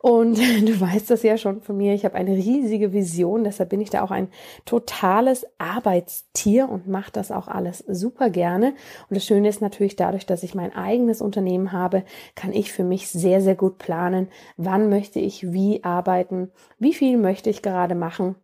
Und 0.00 0.38
du 0.66 0.80
weißt 0.80 1.10
das 1.10 1.22
ja 1.22 1.36
schon 1.36 1.60
von 1.60 1.76
mir, 1.76 1.94
ich 1.94 2.04
habe 2.04 2.14
eine 2.14 2.32
riesige 2.32 2.92
Vision, 2.92 3.44
deshalb 3.44 3.70
bin 3.70 3.80
ich 3.80 3.90
da 3.90 4.02
auch 4.02 4.10
ein 4.10 4.28
totales 4.64 5.46
Arbeitstier 5.58 6.68
und 6.68 6.86
mache 6.86 7.12
das 7.12 7.30
auch 7.30 7.48
alles 7.48 7.78
super 7.88 8.30
gerne. 8.30 8.74
Und 9.08 9.16
das 9.16 9.24
Schöne 9.24 9.48
ist 9.48 9.60
natürlich 9.60 9.96
dadurch, 9.96 10.26
dass 10.26 10.42
ich 10.42 10.54
mein 10.54 10.74
eigenes 10.74 11.20
Unternehmen 11.20 11.72
habe, 11.72 12.04
kann 12.34 12.52
ich 12.52 12.72
für 12.72 12.84
mich 12.84 13.08
sehr, 13.08 13.40
sehr 13.40 13.56
gut 13.56 13.78
planen, 13.78 14.28
wann 14.56 14.88
möchte 14.88 15.18
ich 15.18 15.52
wie 15.52 15.82
arbeiten, 15.84 16.50
wie 16.78 16.94
viel 16.94 17.18
möchte 17.18 17.50
ich 17.50 17.62
gerade 17.62 17.94
machen 17.94 18.36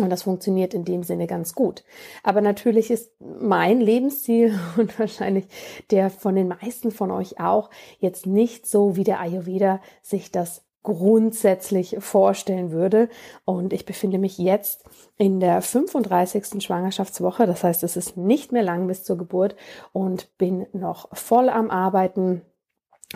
und 0.00 0.10
das 0.10 0.24
funktioniert 0.24 0.74
in 0.74 0.84
dem 0.84 1.02
Sinne 1.02 1.26
ganz 1.26 1.54
gut. 1.54 1.82
Aber 2.22 2.40
natürlich 2.42 2.90
ist 2.90 3.12
mein 3.20 3.80
Lebensziel 3.80 4.58
und 4.76 4.98
wahrscheinlich 4.98 5.46
der 5.90 6.10
von 6.10 6.34
den 6.34 6.48
meisten 6.48 6.90
von 6.90 7.10
euch 7.10 7.40
auch 7.40 7.70
jetzt 7.98 8.26
nicht 8.26 8.66
so, 8.66 8.96
wie 8.96 9.04
der 9.04 9.20
Ayurveda 9.20 9.80
sich 10.02 10.30
das 10.30 10.66
grundsätzlich 10.82 11.96
vorstellen 11.98 12.70
würde. 12.70 13.08
Und 13.44 13.72
ich 13.72 13.86
befinde 13.86 14.18
mich 14.18 14.38
jetzt 14.38 14.84
in 15.16 15.40
der 15.40 15.60
35. 15.60 16.62
Schwangerschaftswoche. 16.62 17.46
Das 17.46 17.64
heißt, 17.64 17.82
es 17.82 17.96
ist 17.96 18.16
nicht 18.16 18.52
mehr 18.52 18.62
lang 18.62 18.86
bis 18.86 19.02
zur 19.02 19.18
Geburt 19.18 19.56
und 19.92 20.38
bin 20.38 20.66
noch 20.72 21.08
voll 21.12 21.48
am 21.48 21.70
Arbeiten 21.70 22.42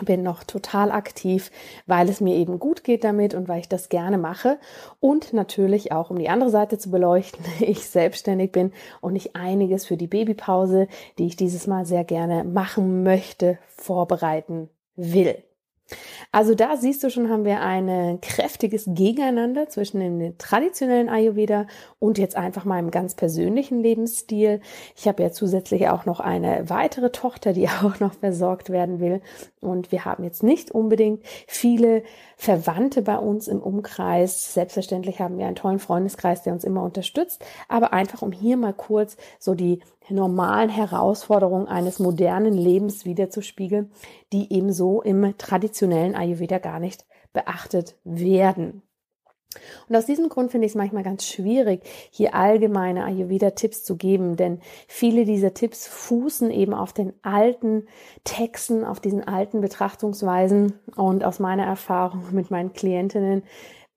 bin 0.01 0.23
noch 0.23 0.43
total 0.43 0.91
aktiv, 0.91 1.51
weil 1.85 2.09
es 2.09 2.21
mir 2.21 2.35
eben 2.35 2.59
gut 2.59 2.83
geht 2.83 3.03
damit 3.03 3.33
und 3.33 3.47
weil 3.47 3.59
ich 3.59 3.69
das 3.69 3.89
gerne 3.89 4.17
mache 4.17 4.57
und 4.99 5.33
natürlich 5.33 5.91
auch 5.91 6.09
um 6.09 6.17
die 6.17 6.29
andere 6.29 6.49
Seite 6.49 6.77
zu 6.77 6.91
beleuchten, 6.91 7.43
ich 7.59 7.85
selbstständig 7.87 8.51
bin 8.51 8.71
und 9.01 9.15
ich 9.15 9.35
einiges 9.35 9.85
für 9.85 9.97
die 9.97 10.07
Babypause, 10.07 10.87
die 11.17 11.27
ich 11.27 11.35
dieses 11.35 11.67
Mal 11.67 11.85
sehr 11.85 12.03
gerne 12.03 12.43
machen 12.43 13.03
möchte, 13.03 13.57
vorbereiten 13.67 14.69
will. 14.95 15.43
Also 16.31 16.55
da 16.55 16.77
siehst 16.77 17.03
du 17.03 17.09
schon, 17.09 17.29
haben 17.29 17.43
wir 17.43 17.61
ein 17.61 18.21
kräftiges 18.21 18.85
Gegeneinander 18.87 19.67
zwischen 19.67 19.99
dem 19.99 20.37
traditionellen 20.37 21.09
Ayurveda 21.09 21.67
und 21.99 22.17
jetzt 22.17 22.37
einfach 22.37 22.63
meinem 22.63 22.89
ganz 22.89 23.15
persönlichen 23.15 23.81
Lebensstil. 23.81 24.61
Ich 24.95 25.07
habe 25.07 25.23
ja 25.23 25.31
zusätzlich 25.31 25.89
auch 25.89 26.05
noch 26.05 26.19
eine 26.19 26.69
weitere 26.69 27.11
Tochter, 27.11 27.53
die 27.53 27.67
auch 27.83 27.99
noch 27.99 28.13
versorgt 28.13 28.69
werden 28.69 28.99
will. 28.99 29.21
Und 29.59 29.91
wir 29.91 30.05
haben 30.05 30.23
jetzt 30.23 30.43
nicht 30.43 30.71
unbedingt 30.71 31.23
viele 31.47 32.03
Verwandte 32.37 33.01
bei 33.01 33.17
uns 33.17 33.47
im 33.47 33.61
Umkreis. 33.61 34.53
Selbstverständlich 34.53 35.19
haben 35.19 35.37
wir 35.37 35.45
einen 35.45 35.55
tollen 35.55 35.79
Freundeskreis, 35.79 36.43
der 36.43 36.53
uns 36.53 36.63
immer 36.63 36.83
unterstützt. 36.83 37.43
Aber 37.67 37.93
einfach, 37.93 38.21
um 38.21 38.31
hier 38.31 38.57
mal 38.57 38.73
kurz 38.73 39.17
so 39.37 39.53
die 39.53 39.81
normalen 40.09 40.69
Herausforderungen 40.69 41.67
eines 41.67 41.99
modernen 41.99 42.53
Lebens 42.53 43.05
wiederzuspiegeln, 43.05 43.91
die 44.33 44.51
ebenso 44.53 45.01
im 45.01 45.37
traditionellen 45.37 45.80
Ayurveda 45.87 46.59
gar 46.59 46.79
nicht 46.79 47.05
beachtet 47.33 47.95
werden. 48.03 48.83
Und 49.89 49.95
aus 49.95 50.05
diesem 50.05 50.29
Grund 50.29 50.51
finde 50.51 50.65
ich 50.65 50.71
es 50.71 50.77
manchmal 50.77 51.03
ganz 51.03 51.25
schwierig, 51.25 51.81
hier 52.09 52.33
allgemeine 52.33 53.03
Ayurveda-Tipps 53.03 53.83
zu 53.83 53.97
geben, 53.97 54.37
denn 54.37 54.61
viele 54.87 55.25
dieser 55.25 55.53
Tipps 55.53 55.87
fußen 55.87 56.51
eben 56.51 56.73
auf 56.73 56.93
den 56.93 57.13
alten 57.21 57.87
Texten, 58.23 58.85
auf 58.85 59.01
diesen 59.01 59.27
alten 59.27 59.59
Betrachtungsweisen. 59.59 60.79
Und 60.95 61.25
aus 61.25 61.39
meiner 61.39 61.65
Erfahrung 61.65 62.23
mit 62.31 62.49
meinen 62.49 62.71
Klientinnen 62.71 63.43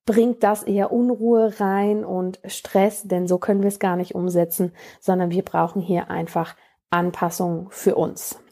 bringt 0.06 0.42
das 0.42 0.64
eher 0.64 0.92
Unruhe 0.92 1.60
rein 1.60 2.04
und 2.04 2.40
Stress, 2.46 3.04
denn 3.04 3.26
so 3.26 3.38
können 3.38 3.62
wir 3.62 3.68
es 3.68 3.78
gar 3.78 3.96
nicht 3.96 4.14
umsetzen, 4.14 4.72
sondern 5.00 5.30
wir 5.30 5.42
brauchen 5.42 5.80
hier 5.80 6.10
einfach 6.10 6.56
Anpassungen 6.90 7.68
für 7.70 7.94
uns. 7.94 8.43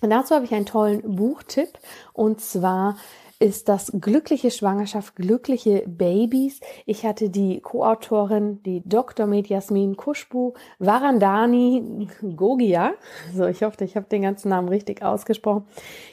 Und 0.00 0.10
dazu 0.10 0.34
habe 0.34 0.44
ich 0.44 0.54
einen 0.54 0.66
tollen 0.66 1.16
Buchtipp 1.16 1.78
und 2.12 2.40
zwar 2.40 2.96
ist 3.40 3.68
das 3.68 3.92
Glückliche 4.00 4.50
Schwangerschaft, 4.50 5.14
glückliche 5.14 5.84
Babys. 5.86 6.60
Ich 6.86 7.06
hatte 7.06 7.30
die 7.30 7.60
Co-Autorin, 7.60 8.60
die 8.64 8.82
Dr. 8.84 9.26
Med 9.26 9.46
Jasmin 9.46 9.96
Kushbu 9.96 10.54
Varandani 10.80 12.08
Gogia, 12.36 12.94
so 13.32 13.46
ich 13.46 13.62
hoffe, 13.62 13.84
ich 13.84 13.94
habe 13.94 14.06
den 14.06 14.22
ganzen 14.22 14.48
Namen 14.48 14.68
richtig 14.68 15.02
ausgesprochen, 15.02 15.66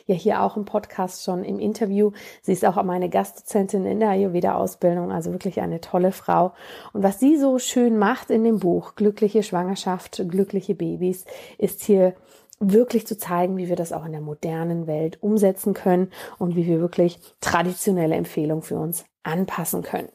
ja 0.06 0.13
hier 0.13 0.44
auch 0.44 0.56
im 0.56 0.65
Podcast 0.65 1.24
schon 1.24 1.44
im 1.44 1.58
Interview. 1.58 2.12
Sie 2.44 2.54
ist 2.54 2.63
auch 2.63 2.82
meine 2.84 3.10
Gastdozentin 3.10 3.88
in 3.88 4.00
der 4.00 4.10
Ayurveda-Ausbildung, 4.10 5.12
also 5.12 5.32
wirklich 5.32 5.62
eine 5.62 5.82
tolle 5.82 6.12
Frau. 6.12 6.54
Und 6.94 7.01
was 7.01 7.20
sie 7.20 7.38
so 7.38 7.58
schön 7.58 7.98
macht 7.98 8.30
in 8.30 8.44
dem 8.44 8.60
Buch 8.60 8.94
Glückliche 8.94 9.42
Schwangerschaft, 9.42 10.24
glückliche 10.27 10.75
Babys, 10.75 11.25
ist 11.58 11.82
hier 11.84 12.13
wirklich 12.60 13.06
zu 13.06 13.18
zeigen, 13.18 13.58
wie 13.58 13.70
wir 13.70 13.76
das 13.76 13.92
auch 13.92 14.06
in 14.06 14.12
der 14.12 14.22
modernen 14.22 14.88
Welt 14.88 15.22
umsetzen 15.22 15.74
können 15.74 16.12
und 16.38 16.56
wie 16.56 16.66
wir 16.66 16.80
wirklich 16.80 17.20
traditionelle 17.42 18.16
Empfehlungen 18.16 18.64
für 18.64 18.78
uns 18.78 19.06
anpassen 19.24 19.84
können. 19.84 20.10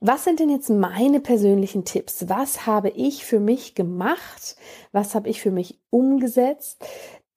Was 0.00 0.24
sind 0.24 0.38
denn 0.38 0.50
jetzt 0.50 0.68
meine 0.68 1.20
persönlichen 1.20 1.84
Tipps? 1.84 2.28
Was 2.28 2.66
habe 2.66 2.90
ich 2.90 3.24
für 3.24 3.40
mich 3.40 3.74
gemacht? 3.74 4.56
Was 4.92 5.14
habe 5.14 5.30
ich 5.30 5.40
für 5.40 5.50
mich 5.50 5.80
umgesetzt, 5.88 6.84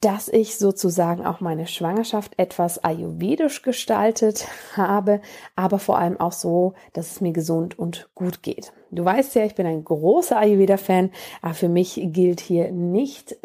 dass 0.01 0.27
ich 0.27 0.57
sozusagen 0.57 1.25
auch 1.25 1.39
meine 1.41 1.65
Schwangerschaft 1.65 2.33
etwas 2.37 2.83
ayurvedisch 2.83 3.63
gestaltet 3.63 4.47
habe, 4.75 5.21
aber 5.55 5.79
vor 5.79 5.97
allem 5.97 6.19
auch 6.19 6.33
so, 6.33 6.73
dass 6.93 7.13
es 7.13 7.21
mir 7.21 7.33
gesund 7.33 7.79
und 7.79 8.07
gut 8.13 8.43
geht. 8.43 8.73
Du 8.91 9.03
weißt 9.03 9.35
ja, 9.35 9.43
ich 9.43 9.55
bin 9.55 9.65
ein 9.65 9.83
großer 9.83 10.37
Ayurveda-Fan, 10.37 11.09
aber 11.41 11.53
für 11.55 11.67
mich 11.67 11.99
gilt 12.13 12.39
hier 12.39 12.71
nicht 12.71 13.35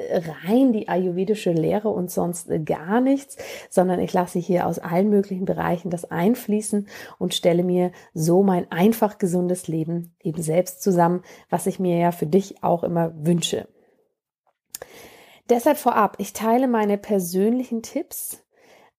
rein 0.46 0.72
die 0.72 0.88
ayurvedische 0.88 1.52
Lehre 1.52 1.88
und 1.88 2.10
sonst 2.10 2.48
gar 2.64 3.00
nichts, 3.00 3.38
sondern 3.70 3.98
ich 3.98 4.12
lasse 4.12 4.38
hier 4.38 4.66
aus 4.66 4.78
allen 4.78 5.08
möglichen 5.08 5.46
Bereichen 5.46 5.90
das 5.90 6.04
einfließen 6.04 6.86
und 7.18 7.34
stelle 7.34 7.64
mir 7.64 7.92
so 8.12 8.42
mein 8.42 8.70
einfach 8.70 9.18
gesundes 9.18 9.68
Leben 9.68 10.14
eben 10.22 10.42
selbst 10.42 10.82
zusammen, 10.82 11.22
was 11.48 11.66
ich 11.66 11.80
mir 11.80 11.96
ja 11.96 12.12
für 12.12 12.26
dich 12.26 12.62
auch 12.62 12.84
immer 12.84 13.12
wünsche. 13.16 13.66
Deshalb 15.48 15.78
vorab, 15.78 16.16
ich 16.18 16.32
teile 16.32 16.68
meine 16.68 16.98
persönlichen 16.98 17.82
Tipps 17.82 18.42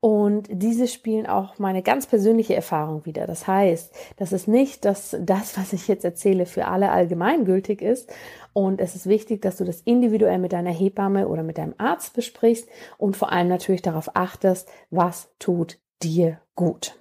und 0.06 0.50
diese 0.52 0.90
spielen 0.90 1.28
auch 1.28 1.60
meine 1.60 1.82
ganz 1.82 2.08
persönliche 2.08 2.54
Erfahrung 2.54 3.06
wieder. 3.06 3.26
Das 3.26 3.48
heißt, 3.48 3.96
das 4.18 4.34
ist 4.34 4.50
nicht, 4.50 4.84
dass 4.84 5.16
das, 5.22 5.58
was 5.58 5.72
ich 5.72 5.88
jetzt 5.88 6.04
erzähle, 6.04 6.46
für 6.46 6.68
alle 6.68 6.92
allgemeingültig 6.92 7.82
ist. 7.82 8.12
Und 8.52 8.82
es 8.82 8.96
ist 8.96 9.06
wichtig, 9.06 9.42
dass 9.42 9.56
du 9.56 9.64
das 9.64 9.80
individuell 9.80 10.40
mit 10.40 10.52
deiner 10.52 10.72
Hebamme 10.72 11.30
oder 11.30 11.42
mit 11.42 11.58
deinem 11.58 11.74
Arzt 11.78 12.14
besprichst 12.16 12.68
und 12.98 13.16
vor 13.16 13.32
allem 13.32 13.48
natürlich 13.48 13.82
darauf 13.82 14.14
achtest, 14.14 14.70
was 14.90 15.30
tut 15.40 15.80
dir 16.04 16.42
gut. 16.54 17.00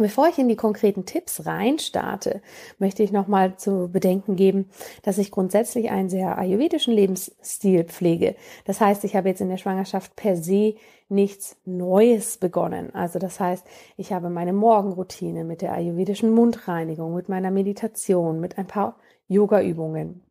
Bevor 0.00 0.28
ich 0.28 0.38
in 0.38 0.48
die 0.48 0.56
konkreten 0.56 1.04
Tipps 1.04 1.44
reinstarte, 1.44 2.40
möchte 2.78 3.02
ich 3.02 3.12
nochmal 3.12 3.56
zu 3.56 3.90
bedenken 3.92 4.34
geben, 4.34 4.70
dass 5.02 5.18
ich 5.18 5.30
grundsätzlich 5.30 5.90
einen 5.90 6.08
sehr 6.08 6.38
ayurvedischen 6.38 6.94
Lebensstil 6.94 7.84
pflege. 7.84 8.34
Das 8.64 8.80
heißt, 8.80 9.04
ich 9.04 9.14
habe 9.14 9.28
jetzt 9.28 9.42
in 9.42 9.50
der 9.50 9.58
Schwangerschaft 9.58 10.16
per 10.16 10.36
se 10.36 10.74
nichts 11.10 11.58
Neues 11.66 12.38
begonnen. 12.38 12.94
Also 12.94 13.18
das 13.18 13.40
heißt, 13.40 13.66
ich 13.98 14.10
habe 14.10 14.30
meine 14.30 14.54
Morgenroutine 14.54 15.44
mit 15.44 15.60
der 15.60 15.74
ayurvedischen 15.74 16.30
Mundreinigung, 16.30 17.14
mit 17.14 17.28
meiner 17.28 17.50
Meditation, 17.50 18.40
mit 18.40 18.56
ein 18.56 18.66
paar 18.66 18.96
Yoga-Übungen. 19.28 20.22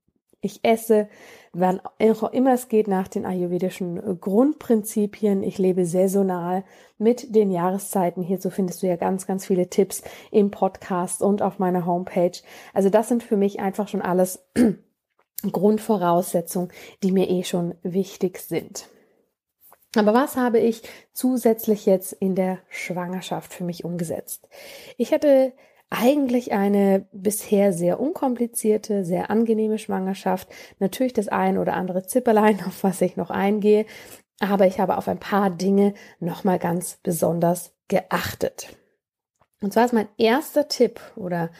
Ich 0.41 0.62
esse, 0.63 1.10
wann 1.51 1.81
auch 2.00 2.31
immer 2.31 2.53
es 2.53 2.69
geht, 2.69 2.88
nach 2.88 3.10
den 3.10 3.25
ayurvedischen 3.25 4.19
Grundprinzipien. 4.22 5.43
Ich 5.43 5.58
lebe 5.58 5.86
saisonal 5.86 6.63
mit 6.98 7.36
den 7.36 7.51
Jahreszeiten. 7.51 8.24
Hierzu 8.24 8.50
findest 8.50 8.81
du 8.81 8.88
ja 8.88 8.96
ganz, 8.96 9.27
ganz 9.27 9.46
viele 9.46 9.69
Tipps 9.69 10.01
im 10.31 10.50
Podcast 10.50 11.22
und 11.22 11.41
auf 11.41 11.60
meiner 11.60 11.86
Homepage. 11.86 12.39
Also 12.74 12.89
das 12.89 13.10
sind 13.10 13.22
für 13.22 13.36
mich 13.36 13.60
einfach 13.60 13.89
schon 13.89 14.01
alles 14.01 14.46
Grundvoraussetzungen, 15.51 16.72
die 17.03 17.12
mir 17.12 17.29
eh 17.29 17.43
schon 17.43 17.75
wichtig 17.84 18.39
sind. 18.39 18.88
Aber 19.96 20.13
was 20.13 20.38
habe 20.38 20.60
ich 20.60 20.84
zusätzlich 21.13 21.86
jetzt 21.86 22.13
in 22.13 22.36
der 22.36 22.60
Schwangerschaft 22.69 23.53
für 23.53 23.63
mich 23.63 23.84
umgesetzt? 23.84 24.48
Ich 24.98 25.12
hatte 25.12 25.51
eigentlich 25.89 26.51
eine 26.53 27.08
bisher 27.12 27.74
sehr 27.74 28.00
unkomplizierte, 28.00 29.03
sehr 29.03 29.29
angenehme 29.29 29.79
Schwangerschaft. 29.79 30.48
Natürlich 30.79 31.13
das 31.13 31.27
ein 31.27 31.58
oder 31.58 31.74
andere 31.74 32.05
Zipperlein, 32.05 32.60
auf 32.67 32.84
was 32.84 33.01
ich 33.01 33.17
noch 33.17 33.29
eingehe. 33.29 33.86
Aber 34.39 34.67
ich 34.67 34.79
habe 34.79 34.98
auf 34.98 35.08
ein 35.08 35.19
paar 35.19 35.50
Dinge 35.50 35.93
nochmal 36.19 36.60
ganz 36.60 37.00
besonders 37.03 37.74
geachtet. 37.88 38.69
Und 39.62 39.74
zwar 39.74 39.84
ist 39.84 39.93
mein 39.93 40.08
erster 40.17 40.69
Tipp 40.69 41.01
oder 41.17 41.51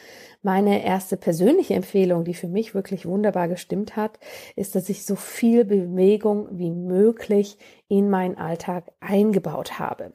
meine 0.42 0.82
erste 0.82 1.18
persönliche 1.18 1.74
Empfehlung, 1.74 2.24
die 2.24 2.32
für 2.32 2.48
mich 2.48 2.74
wirklich 2.74 3.04
wunderbar 3.04 3.46
gestimmt 3.46 3.94
hat, 3.96 4.18
ist, 4.56 4.74
dass 4.74 4.88
ich 4.88 5.04
so 5.04 5.16
viel 5.16 5.66
Bewegung 5.66 6.48
wie 6.52 6.70
möglich 6.70 7.58
in 7.88 8.08
meinen 8.08 8.38
Alltag 8.38 8.90
eingebaut 9.00 9.78
habe. 9.78 10.14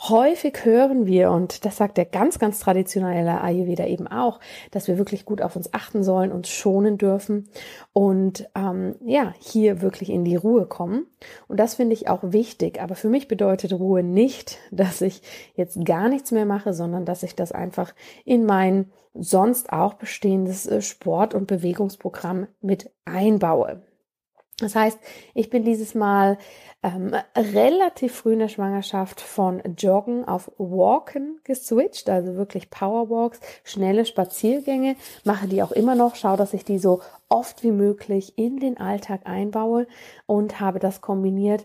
Häufig 0.00 0.64
hören 0.64 1.06
wir, 1.06 1.30
und 1.32 1.64
das 1.64 1.76
sagt 1.76 1.96
der 1.96 2.04
ganz, 2.04 2.38
ganz 2.38 2.60
traditionelle 2.60 3.40
Ayurveda 3.40 3.86
eben 3.86 4.06
auch, 4.06 4.38
dass 4.70 4.86
wir 4.86 4.98
wirklich 4.98 5.24
gut 5.24 5.42
auf 5.42 5.56
uns 5.56 5.74
achten 5.74 6.04
sollen, 6.04 6.30
uns 6.30 6.48
schonen 6.48 6.98
dürfen 6.98 7.48
und 7.92 8.48
ähm, 8.54 8.94
ja, 9.04 9.34
hier 9.38 9.80
wirklich 9.82 10.10
in 10.10 10.24
die 10.24 10.36
Ruhe 10.36 10.66
kommen. 10.66 11.06
Und 11.48 11.58
das 11.58 11.74
finde 11.74 11.94
ich 11.94 12.08
auch 12.08 12.22
wichtig. 12.22 12.80
Aber 12.80 12.94
für 12.94 13.08
mich 13.08 13.26
bedeutet 13.26 13.72
Ruhe 13.72 14.02
nicht, 14.02 14.58
dass 14.70 15.00
ich 15.00 15.22
jetzt 15.54 15.84
gar 15.84 16.08
nichts 16.08 16.30
mehr 16.30 16.46
mache, 16.46 16.72
sondern 16.72 17.04
dass 17.04 17.22
ich 17.22 17.34
das 17.34 17.52
einfach 17.52 17.94
in 18.24 18.46
mein 18.46 18.92
sonst 19.14 19.72
auch 19.72 19.94
bestehendes 19.94 20.66
äh, 20.66 20.80
Sport- 20.80 21.34
und 21.34 21.46
Bewegungsprogramm 21.46 22.46
mit 22.60 22.90
einbaue. 23.04 23.82
Das 24.60 24.74
heißt, 24.74 24.98
ich 25.34 25.50
bin 25.50 25.64
dieses 25.64 25.94
Mal 25.94 26.36
ähm, 26.82 27.14
relativ 27.36 28.14
früh 28.14 28.32
in 28.32 28.40
der 28.40 28.48
Schwangerschaft 28.48 29.20
von 29.20 29.62
Joggen 29.76 30.26
auf 30.26 30.50
Walken 30.58 31.40
geswitcht, 31.44 32.08
also 32.08 32.34
wirklich 32.34 32.70
Powerwalks, 32.70 33.40
schnelle 33.62 34.04
Spaziergänge, 34.04 34.96
mache 35.24 35.46
die 35.46 35.62
auch 35.62 35.72
immer 35.72 35.94
noch, 35.94 36.16
schaue, 36.16 36.36
dass 36.36 36.54
ich 36.54 36.64
die 36.64 36.78
so 36.78 37.00
oft 37.28 37.62
wie 37.62 37.72
möglich 37.72 38.36
in 38.36 38.58
den 38.58 38.78
Alltag 38.78 39.22
einbaue 39.24 39.86
und 40.26 40.60
habe 40.60 40.80
das 40.80 41.00
kombiniert 41.00 41.64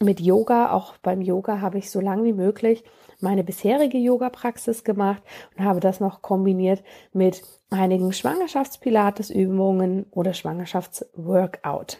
mit 0.00 0.20
Yoga. 0.20 0.72
Auch 0.72 0.96
beim 0.98 1.22
Yoga 1.22 1.60
habe 1.60 1.78
ich 1.78 1.90
so 1.90 2.00
lange 2.00 2.24
wie 2.24 2.32
möglich 2.32 2.82
meine 3.20 3.44
bisherige 3.44 3.98
Yoga-Praxis 3.98 4.82
gemacht 4.82 5.22
und 5.56 5.64
habe 5.64 5.78
das 5.78 6.00
noch 6.00 6.22
kombiniert 6.22 6.82
mit 7.12 7.42
einigen 7.70 8.12
Schwangerschaftspilates-Übungen 8.12 10.06
oder 10.10 10.34
Schwangerschaftsworkout. 10.34 11.98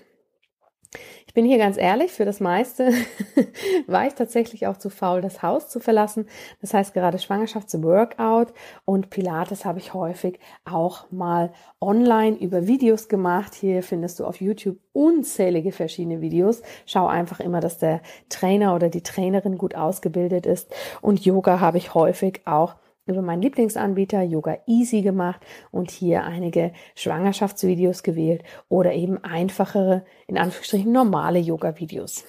Ich 1.27 1.35
bin 1.35 1.47
hier 1.47 1.57
ganz 1.57 1.79
ehrlich, 1.79 2.13
für 2.13 2.27
das 2.27 2.41
meiste 2.41 2.93
war 3.87 4.07
ich 4.07 4.13
tatsächlich 4.13 4.67
auch 4.67 4.77
zu 4.77 4.91
faul, 4.91 5.23
das 5.23 5.43
Haus 5.43 5.71
zu 5.71 5.81
verlassen. 5.81 6.27
Das 6.61 6.75
heißt, 6.75 6.93
gerade 6.93 7.19
Schwangerschaftsworkout 7.19 8.53
und 8.85 9.09
Pilates 9.09 9.65
habe 9.65 9.79
ich 9.79 9.95
häufig 9.95 10.39
auch 10.67 11.11
mal 11.11 11.51
online 11.81 12.37
über 12.37 12.67
Videos 12.67 13.09
gemacht. 13.09 13.55
Hier 13.55 13.83
findest 13.83 14.21
du 14.21 14.27
auf 14.27 14.43
YouTube 14.43 14.77
unzählige 14.93 15.73
verschiedene 15.73 16.21
Videos. 16.21 16.61
Schau 16.85 17.07
einfach 17.07 17.41
immer, 17.41 17.61
dass 17.61 17.79
der 17.79 18.03
Trainer 18.29 18.75
oder 18.75 18.91
die 18.91 19.03
Trainerin 19.03 19.57
gut 19.57 19.75
ausgebildet 19.75 20.45
ist. 20.45 20.71
Und 21.01 21.25
Yoga 21.25 21.61
habe 21.61 21.79
ich 21.79 21.95
häufig 21.95 22.43
auch 22.45 22.75
über 23.07 23.23
meinen 23.23 23.43
Lieblingsanbieter 23.43 24.23
Yoga 24.23 24.59
Easy 24.67 25.03
gemacht 25.03 25.41
und 25.71 25.91
hier 25.91 26.25
einige 26.25 26.73
Schwangerschaftsvideos 26.95 28.03
gewählt 28.03 28.43
oder 28.69 28.93
eben 28.93 29.23
einfachere, 29.25 30.05
in 30.27 30.39
Anführungsstrichen 30.39 30.93
normale 30.93 31.39
Yoga-Videos. 31.39 32.25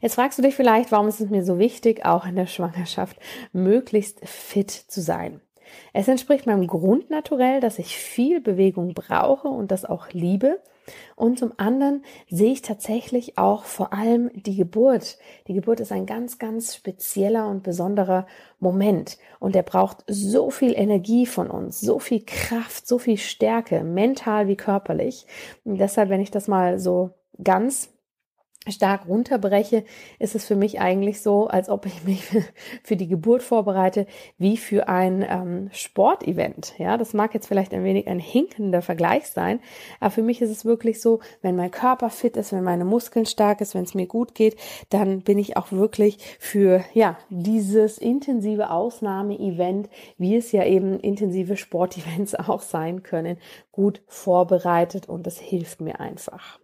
Jetzt 0.00 0.14
fragst 0.14 0.38
du 0.38 0.42
dich 0.42 0.54
vielleicht, 0.54 0.92
warum 0.92 1.08
ist 1.08 1.20
es 1.20 1.30
mir 1.30 1.44
so 1.44 1.58
wichtig, 1.58 2.04
auch 2.04 2.24
in 2.24 2.36
der 2.36 2.46
Schwangerschaft 2.46 3.18
möglichst 3.52 4.26
fit 4.26 4.70
zu 4.70 5.00
sein? 5.00 5.40
Es 5.92 6.08
entspricht 6.08 6.46
meinem 6.46 6.66
Grundnaturell, 6.66 7.60
dass 7.60 7.78
ich 7.78 7.96
viel 7.96 8.40
Bewegung 8.40 8.94
brauche 8.94 9.48
und 9.48 9.70
das 9.70 9.84
auch 9.84 10.10
liebe. 10.12 10.60
Und 11.14 11.38
zum 11.38 11.52
anderen 11.56 12.04
sehe 12.28 12.52
ich 12.52 12.62
tatsächlich 12.62 13.38
auch 13.38 13.64
vor 13.64 13.92
allem 13.92 14.30
die 14.34 14.56
Geburt. 14.56 15.18
Die 15.46 15.54
Geburt 15.54 15.80
ist 15.80 15.92
ein 15.92 16.06
ganz, 16.06 16.38
ganz 16.38 16.74
spezieller 16.74 17.48
und 17.48 17.62
besonderer 17.62 18.26
Moment. 18.58 19.18
Und 19.40 19.54
der 19.54 19.62
braucht 19.62 20.04
so 20.06 20.50
viel 20.50 20.72
Energie 20.74 21.26
von 21.26 21.50
uns, 21.50 21.80
so 21.80 21.98
viel 21.98 22.24
Kraft, 22.24 22.86
so 22.86 22.98
viel 22.98 23.16
Stärke, 23.16 23.82
mental 23.82 24.48
wie 24.48 24.56
körperlich. 24.56 25.26
Und 25.64 25.78
deshalb, 25.78 26.08
wenn 26.08 26.20
ich 26.20 26.30
das 26.30 26.48
mal 26.48 26.78
so 26.78 27.10
ganz 27.42 27.95
stark 28.68 29.06
runterbreche, 29.06 29.84
ist 30.18 30.34
es 30.34 30.46
für 30.46 30.56
mich 30.56 30.80
eigentlich 30.80 31.22
so, 31.22 31.46
als 31.46 31.68
ob 31.68 31.86
ich 31.86 32.04
mich 32.04 32.24
für 32.82 32.96
die 32.96 33.08
Geburt 33.08 33.42
vorbereite, 33.42 34.06
wie 34.38 34.56
für 34.56 34.88
ein 34.88 35.24
ähm, 35.28 35.68
Sportevent. 35.72 36.74
Ja, 36.78 36.96
das 36.96 37.14
mag 37.14 37.34
jetzt 37.34 37.46
vielleicht 37.46 37.72
ein 37.72 37.84
wenig 37.84 38.08
ein 38.08 38.18
hinkender 38.18 38.82
Vergleich 38.82 39.28
sein, 39.28 39.60
aber 40.00 40.10
für 40.10 40.22
mich 40.22 40.42
ist 40.42 40.50
es 40.50 40.64
wirklich 40.64 41.00
so, 41.00 41.20
wenn 41.42 41.56
mein 41.56 41.70
Körper 41.70 42.10
fit 42.10 42.36
ist, 42.36 42.52
wenn 42.52 42.64
meine 42.64 42.84
Muskeln 42.84 43.26
stark 43.26 43.60
ist, 43.60 43.74
wenn 43.74 43.84
es 43.84 43.94
mir 43.94 44.06
gut 44.06 44.34
geht, 44.34 44.56
dann 44.90 45.22
bin 45.22 45.38
ich 45.38 45.56
auch 45.56 45.72
wirklich 45.72 46.18
für 46.38 46.84
ja 46.92 47.18
dieses 47.30 47.98
intensive 47.98 48.70
Ausnahmeevent, 48.70 49.88
wie 50.18 50.36
es 50.36 50.52
ja 50.52 50.64
eben 50.64 50.98
intensive 51.00 51.56
Sportevents 51.56 52.34
auch 52.48 52.62
sein 52.62 53.02
können, 53.02 53.38
gut 53.72 54.02
vorbereitet 54.06 55.08
und 55.08 55.26
das 55.26 55.38
hilft 55.38 55.80
mir 55.80 56.00
einfach. 56.00 56.58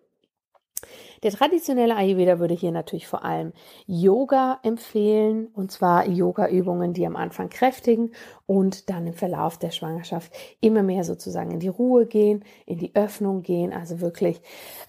Der 1.22 1.30
traditionelle 1.30 1.94
Ayurveda 1.94 2.40
würde 2.40 2.54
hier 2.54 2.72
natürlich 2.72 3.06
vor 3.06 3.24
allem 3.24 3.52
Yoga 3.86 4.58
empfehlen, 4.64 5.46
und 5.54 5.70
zwar 5.70 6.08
Yoga-Übungen, 6.08 6.94
die 6.94 7.06
am 7.06 7.14
Anfang 7.14 7.48
kräftigen 7.48 8.12
und 8.46 8.90
dann 8.90 9.06
im 9.06 9.14
Verlauf 9.14 9.56
der 9.56 9.70
Schwangerschaft 9.70 10.32
immer 10.60 10.82
mehr 10.82 11.04
sozusagen 11.04 11.52
in 11.52 11.60
die 11.60 11.68
Ruhe 11.68 12.06
gehen, 12.06 12.44
in 12.66 12.78
die 12.78 12.94
Öffnung 12.96 13.42
gehen, 13.42 13.72
also 13.72 14.00
wirklich 14.00 14.40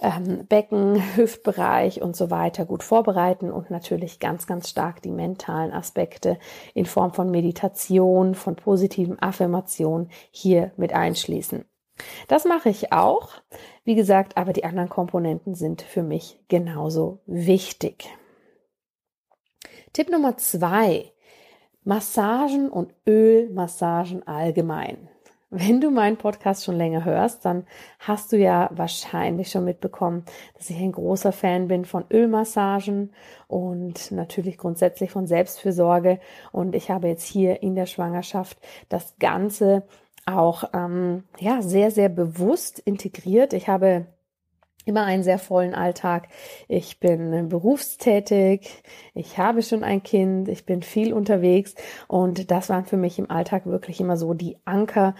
ähm, 0.01 0.47
Becken, 0.47 1.01
Hüftbereich 1.15 2.01
und 2.01 2.15
so 2.15 2.31
weiter 2.31 2.65
gut 2.65 2.81
vorbereiten 2.81 3.51
und 3.51 3.69
natürlich 3.69 4.19
ganz, 4.19 4.47
ganz 4.47 4.69
stark 4.69 5.03
die 5.03 5.11
mentalen 5.11 5.71
Aspekte 5.71 6.39
in 6.73 6.85
Form 6.85 7.13
von 7.13 7.29
Meditation, 7.29 8.33
von 8.33 8.55
positiven 8.55 9.19
Affirmationen 9.19 10.09
hier 10.31 10.71
mit 10.77 10.93
einschließen. 10.93 11.65
Das 12.27 12.45
mache 12.45 12.69
ich 12.69 12.91
auch. 12.91 13.29
Wie 13.83 13.95
gesagt, 13.95 14.37
aber 14.37 14.53
die 14.53 14.63
anderen 14.63 14.89
Komponenten 14.89 15.55
sind 15.55 15.81
für 15.81 16.03
mich 16.03 16.39
genauso 16.47 17.19
wichtig. 17.25 18.09
Tipp 19.91 20.09
Nummer 20.09 20.37
zwei. 20.37 21.11
Massagen 21.83 22.69
und 22.69 22.93
Ölmassagen 23.05 24.25
allgemein. 24.25 25.09
Wenn 25.55 25.81
du 25.81 25.91
meinen 25.91 26.17
Podcast 26.17 26.65
schon 26.65 26.77
länger 26.77 27.05
hörst, 27.05 27.45
dann 27.45 27.67
hast 27.99 28.31
du 28.31 28.37
ja 28.37 28.71
wahrscheinlich 28.73 29.51
schon 29.51 29.65
mitbekommen, 29.65 30.25
dass 30.57 30.71
ich 30.71 30.79
ein 30.79 30.93
großer 30.93 31.31
Fan 31.31 31.67
bin 31.67 31.85
von 31.85 32.05
Ölmassagen 32.11 33.13
und 33.47 34.11
natürlich 34.11 34.57
grundsätzlich 34.57 35.11
von 35.11 35.27
Selbstfürsorge. 35.27 36.19
Und 36.51 36.73
ich 36.73 36.89
habe 36.89 37.07
jetzt 37.07 37.25
hier 37.25 37.61
in 37.61 37.75
der 37.75 37.85
Schwangerschaft 37.85 38.57
das 38.89 39.13
Ganze 39.19 39.83
auch 40.25 40.65
ähm, 40.73 41.23
ja 41.39 41.61
sehr 41.61 41.91
sehr 41.91 42.09
bewusst 42.09 42.79
integriert. 42.79 43.53
Ich 43.53 43.67
habe 43.67 44.07
immer 44.85 45.05
einen 45.05 45.23
sehr 45.23 45.39
vollen 45.39 45.73
Alltag. 45.73 46.27
Ich 46.67 46.99
bin 46.99 47.49
berufstätig, 47.49 48.83
ich 49.13 49.37
habe 49.37 49.61
schon 49.61 49.83
ein 49.83 50.03
Kind, 50.03 50.49
ich 50.49 50.65
bin 50.65 50.81
viel 50.81 51.13
unterwegs 51.13 51.75
und 52.07 52.51
das 52.51 52.69
waren 52.69 52.85
für 52.85 52.97
mich 52.97 53.19
im 53.19 53.31
Alltag 53.31 53.65
wirklich 53.65 54.01
immer 54.01 54.17
so 54.17 54.33
die 54.33 54.57
Anker, 54.65 55.15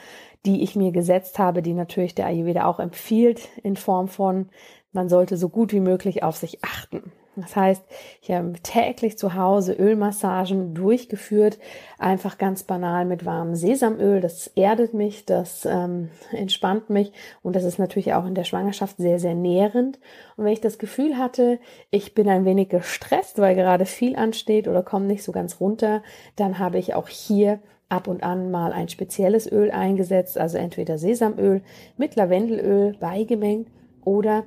die 0.46 0.64
ich 0.64 0.76
mir 0.76 0.92
gesetzt 0.92 1.40
habe, 1.40 1.62
die 1.62 1.74
natürlich 1.74 2.16
der 2.16 2.28
Ayurveda 2.28 2.66
auch 2.66 2.80
empfiehlt 2.80 3.48
in 3.64 3.78
Form 3.78 4.08
von 4.08 4.50
man 4.92 5.10
sollte 5.10 5.38
so 5.38 5.50
gut 5.50 5.74
wie 5.74 5.80
möglich 5.80 6.22
auf 6.24 6.38
sich 6.38 6.64
achten. 6.64 7.12
Das 7.36 7.56
heißt, 7.56 7.84
ich 8.22 8.32
habe 8.32 8.54
täglich 8.62 9.18
zu 9.18 9.34
Hause 9.34 9.74
Ölmassagen 9.74 10.76
durchgeführt, 10.76 11.58
einfach 11.98 12.38
ganz 12.38 12.64
banal 12.64 13.06
mit 13.06 13.26
warmem 13.26 13.56
Sesamöl. 13.56 14.22
Das 14.22 14.48
erdet 14.48 14.94
mich, 14.94 15.26
das 15.26 15.66
ähm, 15.66 16.10
entspannt 16.32 16.92
mich 16.92 17.12
und 17.42 17.56
das 17.56 17.64
ist 17.64 17.80
natürlich 17.80 18.14
auch 18.14 18.26
in 18.26 18.36
der 18.36 18.44
Schwangerschaft 18.44 18.98
sehr, 18.98 19.20
sehr 19.20 19.34
nährend. 19.34 20.00
Und 20.38 20.46
wenn 20.46 20.54
ich 20.54 20.62
das 20.62 20.78
Gefühl 20.78 21.18
hatte, 21.18 21.60
ich 21.90 22.14
bin 22.14 22.30
ein 22.30 22.46
wenig 22.46 22.70
gestresst, 22.70 23.40
weil 23.40 23.56
gerade 23.56 23.86
viel 23.86 24.16
ansteht 24.16 24.68
oder 24.68 24.84
komme 24.84 25.06
nicht 25.06 25.24
so 25.24 25.32
ganz 25.32 25.60
runter, 25.60 26.04
dann 26.36 26.60
habe 26.60 26.78
ich 26.78 26.94
auch 26.94 27.08
hier 27.08 27.60
ab 27.90 28.08
und 28.08 28.24
an 28.24 28.52
mal 28.52 28.74
ein 28.74 28.90
spezielles 28.90 29.52
Öl 29.52 29.72
eingesetzt, 29.72 30.38
also 30.38 30.58
entweder 30.58 30.98
Sesamöl 30.98 31.62
mit 31.98 32.16
Lavendelöl 32.16 32.96
beigemengt 33.00 33.70
oder 34.04 34.44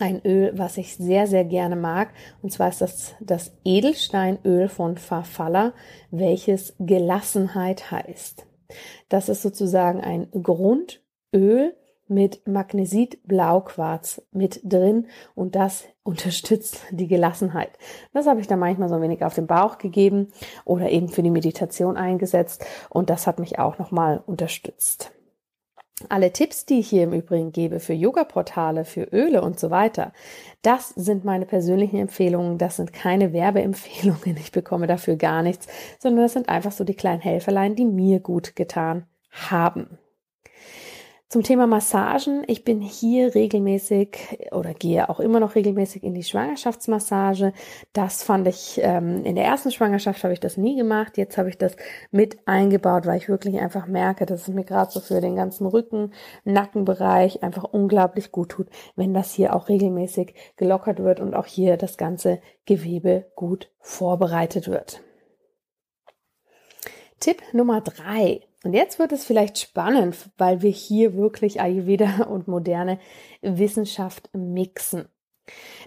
ein 0.00 0.24
Öl, 0.24 0.52
was 0.56 0.76
ich 0.76 0.96
sehr, 0.96 1.26
sehr 1.26 1.44
gerne 1.44 1.76
mag. 1.76 2.10
Und 2.42 2.52
zwar 2.52 2.68
ist 2.68 2.80
das 2.80 3.14
das 3.20 3.52
Edelsteinöl 3.64 4.68
von 4.68 4.98
Farfalla, 4.98 5.72
welches 6.10 6.74
Gelassenheit 6.78 7.90
heißt. 7.90 8.46
Das 9.08 9.28
ist 9.28 9.42
sozusagen 9.42 10.00
ein 10.00 10.28
Grundöl 10.30 11.74
mit 12.06 12.46
Magnesit-Blauquarz 12.46 14.22
mit 14.30 14.60
drin 14.64 15.06
und 15.34 15.54
das 15.54 15.84
unterstützt 16.02 16.82
die 16.90 17.08
Gelassenheit. 17.08 17.70
Das 18.12 18.26
habe 18.26 18.40
ich 18.40 18.46
dann 18.46 18.58
manchmal 18.58 18.88
so 18.88 18.96
ein 18.96 19.02
wenig 19.02 19.24
auf 19.24 19.34
den 19.34 19.46
Bauch 19.46 19.78
gegeben 19.78 20.28
oder 20.64 20.90
eben 20.90 21.08
für 21.08 21.22
die 21.22 21.30
Meditation 21.30 21.96
eingesetzt 21.96 22.64
und 22.90 23.08
das 23.08 23.26
hat 23.26 23.38
mich 23.38 23.58
auch 23.58 23.78
nochmal 23.78 24.22
unterstützt. 24.26 25.13
Alle 26.08 26.32
Tipps, 26.32 26.66
die 26.66 26.80
ich 26.80 26.88
hier 26.88 27.04
im 27.04 27.12
Übrigen 27.12 27.52
gebe 27.52 27.78
für 27.78 27.92
Yoga-Portale, 27.92 28.84
für 28.84 29.04
Öle 29.12 29.42
und 29.42 29.60
so 29.60 29.70
weiter, 29.70 30.12
das 30.62 30.88
sind 30.88 31.24
meine 31.24 31.46
persönlichen 31.46 31.98
Empfehlungen. 31.98 32.58
Das 32.58 32.76
sind 32.76 32.92
keine 32.92 33.32
Werbeempfehlungen. 33.32 34.36
Ich 34.36 34.50
bekomme 34.50 34.88
dafür 34.88 35.16
gar 35.16 35.42
nichts, 35.42 35.68
sondern 36.00 36.24
das 36.24 36.32
sind 36.32 36.48
einfach 36.48 36.72
so 36.72 36.82
die 36.82 36.96
kleinen 36.96 37.20
Helferlein, 37.20 37.76
die 37.76 37.84
mir 37.84 38.18
gut 38.18 38.56
getan 38.56 39.06
haben. 39.30 39.98
Zum 41.30 41.42
Thema 41.42 41.66
Massagen. 41.66 42.44
Ich 42.46 42.64
bin 42.64 42.80
hier 42.80 43.34
regelmäßig 43.34 44.48
oder 44.52 44.72
gehe 44.74 45.08
auch 45.08 45.18
immer 45.20 45.40
noch 45.40 45.54
regelmäßig 45.54 46.04
in 46.04 46.14
die 46.14 46.22
Schwangerschaftsmassage. 46.22 47.52
Das 47.92 48.22
fand 48.22 48.46
ich 48.46 48.78
ähm, 48.82 49.24
in 49.24 49.34
der 49.34 49.44
ersten 49.44 49.72
Schwangerschaft 49.72 50.22
habe 50.22 50.34
ich 50.34 50.38
das 50.38 50.58
nie 50.58 50.76
gemacht. 50.76 51.16
Jetzt 51.16 51.36
habe 51.38 51.48
ich 51.48 51.58
das 51.58 51.76
mit 52.12 52.46
eingebaut, 52.46 53.06
weil 53.06 53.16
ich 53.16 53.28
wirklich 53.28 53.58
einfach 53.58 53.86
merke, 53.86 54.26
dass 54.26 54.42
es 54.42 54.54
mir 54.54 54.64
gerade 54.64 54.92
so 54.92 55.00
für 55.00 55.20
den 55.20 55.34
ganzen 55.34 55.66
Rücken, 55.66 56.12
Nackenbereich 56.44 57.42
einfach 57.42 57.64
unglaublich 57.64 58.30
gut 58.30 58.50
tut, 58.50 58.68
wenn 58.94 59.14
das 59.14 59.32
hier 59.32 59.56
auch 59.56 59.68
regelmäßig 59.68 60.34
gelockert 60.56 61.00
wird 61.00 61.20
und 61.20 61.34
auch 61.34 61.46
hier 61.46 61.76
das 61.78 61.96
ganze 61.96 62.40
Gewebe 62.66 63.32
gut 63.34 63.72
vorbereitet 63.80 64.68
wird. 64.68 65.00
Tipp 67.18 67.42
Nummer 67.52 67.80
drei. 67.80 68.42
Und 68.64 68.72
jetzt 68.72 68.98
wird 68.98 69.12
es 69.12 69.26
vielleicht 69.26 69.58
spannend, 69.58 70.30
weil 70.38 70.62
wir 70.62 70.70
hier 70.70 71.14
wirklich 71.14 71.60
Ayurveda 71.60 72.24
und 72.24 72.48
moderne 72.48 72.98
Wissenschaft 73.42 74.30
mixen. 74.32 75.06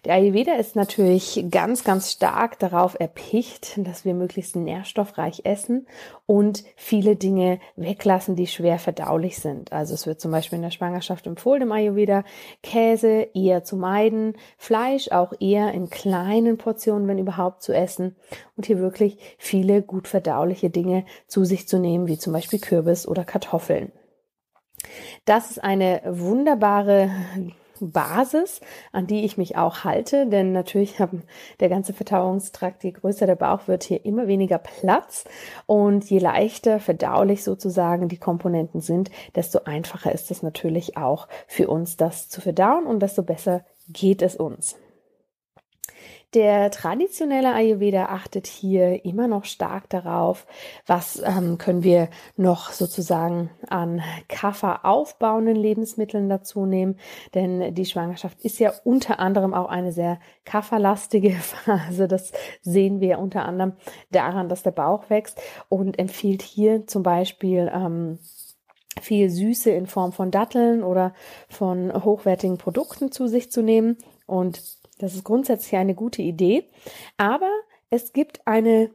Der 0.06 0.16
Ayurveda 0.16 0.54
ist 0.54 0.76
natürlich 0.76 1.46
ganz, 1.50 1.84
ganz 1.84 2.12
stark 2.12 2.60
darauf 2.60 3.00
erpicht, 3.00 3.78
dass 3.78 4.06
wir 4.06 4.14
möglichst 4.14 4.56
nährstoffreich 4.56 5.42
essen 5.44 5.88
und 6.26 6.64
viele 6.76 7.16
Dinge 7.16 7.60
weglassen, 7.76 8.36
die 8.36 8.48
schwer 8.48 8.80
verdaulich 8.80 9.40
sind. 9.40 9.72
Also 9.72 9.94
es 9.94 10.06
wird 10.06 10.22
zum 10.22 10.32
Beispiel 10.32 10.58
in 10.58 10.64
der 10.64 10.72
Schwangerschaft 10.72 11.28
empfohlen 11.28 11.64
im 11.64 11.72
Ayurveda, 11.72 12.24
Käse 12.64 13.28
eher 13.34 13.64
zu 13.64 13.76
meiden, 13.76 14.34
Fleisch 14.58 15.12
auch 15.12 15.34
eher 15.40 15.74
in 15.74 15.90
kleinen 15.90 16.58
Portionen, 16.58 17.08
wenn 17.08 17.18
überhaupt, 17.18 17.64
zu 17.64 17.74
essen 17.74 18.16
und 18.56 18.66
hier 18.66 18.80
wirklich 18.80 19.18
viele 19.38 19.82
gut 19.82 20.08
verdauliche 20.08 20.70
Dinge 20.70 21.06
zu 21.28 21.44
sich 21.44 21.68
zu 21.68 21.80
nehmen, 21.80 22.08
wie 22.08 22.18
zum 22.18 22.34
Beispiel 22.34 22.60
Kürbis 22.60 23.08
oder 23.08 23.24
Kartoffeln. 23.24 23.92
Das 25.26 25.52
ist 25.52 25.64
eine 25.64 26.02
wunderbare 26.06 27.10
Basis, 27.82 28.62
an 28.92 29.08
die 29.08 29.26
ich 29.26 29.38
mich 29.38 29.58
auch 29.58 29.84
halte, 29.84 30.28
denn 30.28 30.52
natürlich 30.52 31.00
haben 31.00 31.24
der 31.60 31.70
ganze 31.70 31.94
Verdauungstrakt, 31.94 32.84
je 32.84 32.92
größer 32.92 33.26
der 33.26 33.36
Bauch 33.36 33.68
wird, 33.68 33.84
hier 33.84 34.06
immer 34.06 34.28
weniger 34.28 34.58
Platz 34.58 35.26
und 35.66 36.10
je 36.10 36.20
leichter 36.20 36.80
verdaulich 36.80 37.44
sozusagen 37.44 38.08
die 38.08 38.18
Komponenten 38.18 38.82
sind, 38.82 39.12
desto 39.36 39.60
einfacher 39.66 40.12
ist 40.12 40.32
es 40.32 40.44
natürlich 40.44 40.98
auch 40.98 41.28
für 41.48 41.68
uns, 41.68 41.98
das 41.98 42.30
zu 42.30 42.42
verdauen 42.42 42.86
und 42.86 43.02
desto 43.02 43.24
besser 43.24 43.64
geht 43.88 44.22
es 44.22 44.36
uns. 44.36 44.76
Der 46.34 46.72
traditionelle 46.72 47.54
Ayurveda 47.54 48.08
achtet 48.08 48.48
hier 48.48 49.06
immer 49.06 49.30
noch 49.30 49.46
stark 49.46 49.90
darauf, 49.90 50.46
was 50.86 51.22
ähm, 51.26 51.58
können 51.58 51.84
wir 51.84 52.10
noch 52.36 52.72
sozusagen 52.72 53.50
an 53.70 54.02
Kaffer 54.28 54.84
aufbauenden 54.84 55.56
Lebensmitteln 55.56 56.28
dazu 56.28 56.66
nehmen, 56.66 57.00
denn 57.34 57.74
die 57.74 57.86
Schwangerschaft 57.86 58.42
ist 58.42 58.60
ja 58.60 58.74
unter 58.84 59.20
anderem 59.20 59.54
auch 59.54 59.70
eine 59.70 59.94
sehr 59.94 60.20
kafferlastige 60.44 61.32
Phase. 61.32 62.10
Das 62.10 62.34
sehen 62.62 63.00
wir 63.00 63.20
unter 63.20 63.46
anderem 63.46 63.74
daran, 64.12 64.50
dass 64.50 64.64
der 64.64 64.72
Bauch 64.72 65.10
wächst 65.10 65.40
und 65.70 65.98
empfiehlt 65.98 66.42
hier 66.42 66.88
zum 66.88 67.04
Beispiel 67.04 67.72
ähm, 67.74 68.20
viel 69.02 69.30
Süße 69.30 69.70
in 69.72 69.88
Form 69.88 70.12
von 70.12 70.32
Datteln 70.32 70.84
oder 70.84 71.14
von 71.48 71.94
hochwertigen 72.04 72.58
Produkten 72.58 73.12
zu 73.12 73.28
sich 73.28 73.50
zu 73.50 73.62
nehmen. 73.62 73.98
Und 74.26 74.62
das 74.98 75.16
ist 75.16 75.24
grundsätzlich 75.24 75.76
eine 75.76 75.96
gute 75.96 76.22
Idee, 76.22 76.66
aber 77.18 77.50
es 77.90 78.14
gibt 78.14 78.46
eine 78.46 78.90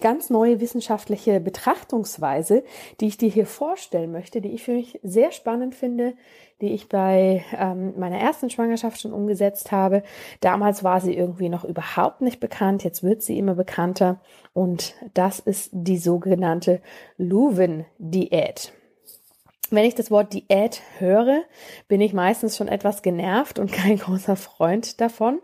ganz 0.00 0.30
neue 0.30 0.60
wissenschaftliche 0.60 1.40
Betrachtungsweise, 1.40 2.62
die 3.00 3.08
ich 3.08 3.18
dir 3.18 3.28
hier 3.28 3.46
vorstellen 3.46 4.12
möchte, 4.12 4.40
die 4.40 4.50
ich 4.50 4.62
für 4.62 4.72
mich 4.72 5.00
sehr 5.02 5.32
spannend 5.32 5.74
finde, 5.74 6.14
die 6.60 6.72
ich 6.72 6.88
bei 6.88 7.44
ähm, 7.56 7.94
meiner 7.98 8.18
ersten 8.18 8.50
Schwangerschaft 8.50 9.00
schon 9.00 9.12
umgesetzt 9.12 9.72
habe. 9.72 10.02
Damals 10.40 10.84
war 10.84 11.00
sie 11.00 11.14
irgendwie 11.14 11.48
noch 11.48 11.64
überhaupt 11.64 12.20
nicht 12.20 12.40
bekannt, 12.40 12.84
jetzt 12.84 13.02
wird 13.02 13.22
sie 13.22 13.38
immer 13.38 13.54
bekannter 13.54 14.20
und 14.52 14.94
das 15.14 15.40
ist 15.40 15.70
die 15.72 15.98
sogenannte 15.98 16.80
Luven-Diät. 17.16 18.72
Wenn 19.70 19.84
ich 19.84 19.94
das 19.94 20.10
Wort 20.10 20.32
Diät 20.32 20.82
höre, 20.98 21.42
bin 21.88 22.00
ich 22.00 22.12
meistens 22.12 22.56
schon 22.56 22.68
etwas 22.68 23.02
genervt 23.02 23.58
und 23.58 23.72
kein 23.72 23.98
großer 23.98 24.36
Freund 24.36 25.00
davon. 25.00 25.40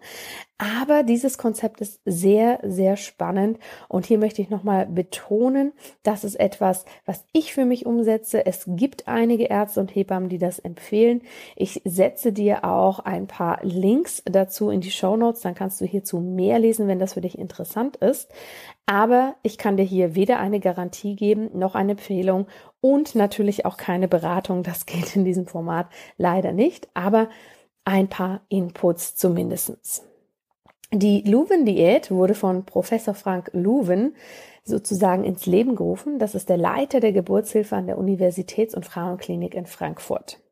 Aber 0.57 1.03
dieses 1.03 1.37
Konzept 1.37 1.81
ist 1.81 2.01
sehr, 2.05 2.61
sehr 2.63 2.97
spannend. 2.97 3.59
Und 3.89 4.07
hier 4.07 4.19
möchte 4.19 4.41
ich 4.41 4.51
nochmal 4.51 4.87
betonen, 4.87 5.73
das 6.05 6.23
ist 6.23 6.37
etwas, 6.37 6.85
was 7.05 7.25
ich 7.33 7.53
für 7.53 7.65
mich 7.65 7.87
umsetze. 7.87 8.47
Es 8.47 8.65
gibt 8.67 9.09
einige 9.09 9.45
Ärzte 9.45 9.81
und 9.81 9.95
Hebammen, 9.95 10.29
die 10.29 10.39
das 10.39 10.61
empfehlen. 10.61 11.23
Ich 11.57 11.83
setze 11.85 12.33
dir 12.33 12.65
auch 12.65 13.01
ein 13.01 13.27
paar 13.27 13.59
Links 13.63 14.23
dazu 14.27 14.71
in 14.71 14.81
die 14.81 14.93
Show 14.93 15.17
Notes. 15.17 15.43
Dann 15.43 15.57
kannst 15.57 15.81
du 15.81 15.87
hierzu 15.87 16.21
mehr 16.21 16.61
lesen, 16.61 16.87
wenn 16.87 17.01
das 17.01 17.15
für 17.15 17.21
dich 17.21 17.37
interessant 17.37 17.97
ist. 17.97 18.31
Aber 18.87 19.35
ich 19.43 19.59
kann 19.59 19.77
dir 19.77 19.85
hier 19.85 20.15
weder 20.15 20.39
eine 20.39 20.61
Garantie 20.61 21.17
geben, 21.17 21.51
noch 21.59 21.75
eine 21.75 21.93
Empfehlung 21.93 22.47
und 22.85 23.15
natürlich 23.15 23.65
auch 23.65 23.79
keine 23.79 24.09
Beratung. 24.09 24.63
Das 24.63 24.85
geht 24.85 25.17
in 25.17 25.25
diesem 25.25 25.47
Format 25.47 25.87
leider 26.19 26.53
nicht. 26.53 26.87
Aber 26.93 27.31
ein 27.87 28.09
paar 28.09 28.43
Inputs 28.51 29.17
zumindestens. 29.17 30.03
Die 30.93 31.23
Luven-Diät 31.23 32.11
wurde 32.11 32.35
von 32.35 32.67
Professor 32.67 33.15
Frank 33.15 33.49
Luven 33.55 34.15
sozusagen 34.65 35.25
ins 35.25 35.47
Leben 35.47 35.77
gerufen. 35.77 36.19
Das 36.19 36.35
ist 36.35 36.51
der 36.51 36.59
Leiter 36.59 37.01
der 37.01 37.13
Geburtshilfe 37.13 37.75
an 37.75 37.87
der 37.87 37.97
Universitäts- 37.97 38.75
und 38.75 38.85
Frauenklinik 38.85 39.55
in 39.55 39.65
Frankfurt. 39.65 40.43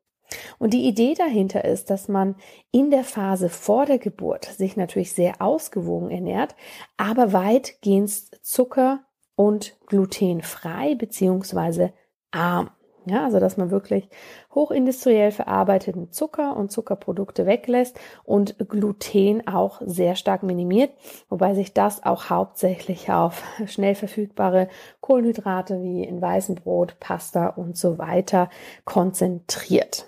Und 0.57 0.73
die 0.73 0.87
Idee 0.87 1.13
dahinter 1.13 1.63
ist, 1.63 1.91
dass 1.91 2.07
man 2.07 2.33
in 2.71 2.89
der 2.89 3.03
Phase 3.03 3.47
vor 3.47 3.85
der 3.85 3.99
Geburt 3.99 4.45
sich 4.45 4.75
natürlich 4.75 5.13
sehr 5.13 5.39
ausgewogen 5.39 6.09
ernährt, 6.09 6.55
aber 6.97 7.31
weitgehend 7.31 8.09
Zucker 8.43 9.01
und 9.35 9.77
glutenfrei 9.85 10.95
beziehungsweise 10.95 11.93
arm. 12.33 12.69
Ja, 13.05 13.25
also 13.25 13.41
dass 13.41 13.57
man 13.57 13.69
wirklich 13.69 14.07
hochindustriell 14.55 15.31
verarbeiteten 15.31 16.13
Zucker 16.13 16.55
und 16.55 16.71
Zuckerprodukte 16.71 17.45
weglässt 17.45 17.99
und 18.23 18.55
Gluten 18.69 19.45
auch 19.45 19.81
sehr 19.83 20.15
stark 20.15 20.41
minimiert, 20.41 20.91
wobei 21.27 21.53
sich 21.53 21.73
das 21.73 22.03
auch 22.03 22.29
hauptsächlich 22.29 23.11
auf 23.11 23.43
schnell 23.65 23.95
verfügbare 23.95 24.69
Kohlenhydrate 25.01 25.81
wie 25.81 26.03
in 26.03 26.21
weißem 26.21 26.55
Brot, 26.55 26.95
Pasta 27.01 27.47
und 27.47 27.77
so 27.77 27.97
weiter 27.97 28.49
konzentriert. 28.85 30.07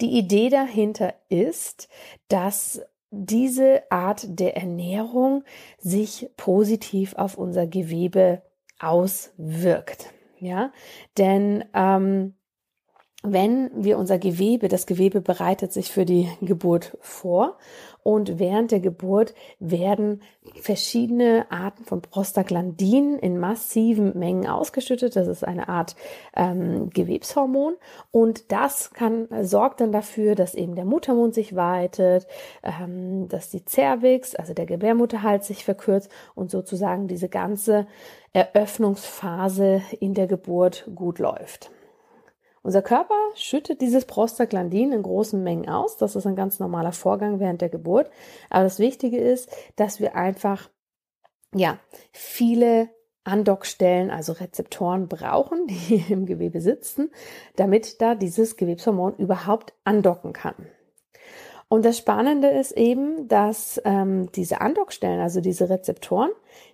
Die 0.00 0.16
Idee 0.16 0.48
dahinter 0.48 1.12
ist, 1.28 1.88
dass 2.28 2.80
diese 3.10 3.82
Art 3.90 4.26
der 4.26 4.56
Ernährung 4.56 5.44
sich 5.78 6.30
positiv 6.38 7.14
auf 7.16 7.36
unser 7.36 7.66
Gewebe 7.66 8.40
auswirkt. 8.78 10.14
Ja, 10.40 10.72
denn 11.16 11.64
ähm, 11.74 12.34
wenn 13.22 13.70
wir 13.74 13.98
unser 13.98 14.18
Gewebe, 14.18 14.68
das 14.68 14.86
Gewebe 14.86 15.20
bereitet 15.20 15.72
sich 15.72 15.90
für 15.90 16.04
die 16.04 16.28
Geburt 16.40 16.96
vor 17.00 17.58
und 18.02 18.38
während 18.38 18.70
der 18.70 18.80
Geburt 18.80 19.34
werden 19.58 20.22
verschiedene 20.60 21.46
Arten 21.50 21.84
von 21.84 22.00
Prostaglandin 22.00 23.18
in 23.18 23.38
massiven 23.38 24.18
Mengen 24.18 24.46
ausgeschüttet. 24.46 25.16
Das 25.16 25.28
ist 25.28 25.44
eine 25.44 25.68
Art 25.68 25.94
ähm, 26.34 26.90
Gewebshormon 26.90 27.74
und 28.10 28.50
das 28.50 28.92
kann 28.92 29.28
sorgt 29.42 29.80
dann 29.80 29.92
dafür, 29.92 30.34
dass 30.34 30.54
eben 30.54 30.74
der 30.74 30.84
Muttermund 30.84 31.34
sich 31.34 31.54
weitet, 31.54 32.26
ähm, 32.62 33.28
dass 33.28 33.50
die 33.50 33.64
Cervix, 33.64 34.34
also 34.34 34.54
der 34.54 34.66
Gebärmutterhals, 34.66 35.46
sich 35.46 35.64
verkürzt 35.64 36.10
und 36.34 36.50
sozusagen 36.50 37.08
diese 37.08 37.28
ganze 37.28 37.86
Eröffnungsphase 38.32 39.82
in 40.00 40.14
der 40.14 40.26
Geburt 40.26 40.88
gut 40.94 41.18
läuft. 41.18 41.70
Unser 42.68 42.82
Körper 42.82 43.14
schüttet 43.34 43.80
dieses 43.80 44.04
Prostaglandin 44.04 44.92
in 44.92 45.02
großen 45.02 45.42
Mengen 45.42 45.70
aus. 45.70 45.96
Das 45.96 46.14
ist 46.14 46.26
ein 46.26 46.36
ganz 46.36 46.58
normaler 46.58 46.92
Vorgang 46.92 47.40
während 47.40 47.62
der 47.62 47.70
Geburt. 47.70 48.10
Aber 48.50 48.64
das 48.64 48.78
Wichtige 48.78 49.16
ist, 49.16 49.50
dass 49.76 50.00
wir 50.00 50.16
einfach, 50.16 50.68
ja, 51.54 51.78
viele 52.12 52.90
Andockstellen, 53.24 54.10
also 54.10 54.34
Rezeptoren 54.34 55.08
brauchen, 55.08 55.66
die 55.66 56.04
im 56.12 56.26
Gewebe 56.26 56.60
sitzen, 56.60 57.10
damit 57.56 58.02
da 58.02 58.14
dieses 58.14 58.58
Gewebshormon 58.58 59.16
überhaupt 59.16 59.72
andocken 59.84 60.34
kann. 60.34 60.54
Und 61.70 61.84
das 61.84 61.98
Spannende 61.98 62.48
ist 62.48 62.72
eben, 62.72 63.28
dass 63.28 63.80
ähm, 63.84 64.32
diese 64.32 64.62
Andockstellen, 64.62 65.20
also 65.20 65.42
diese 65.42 65.68
Rezeptoren, 65.68 66.30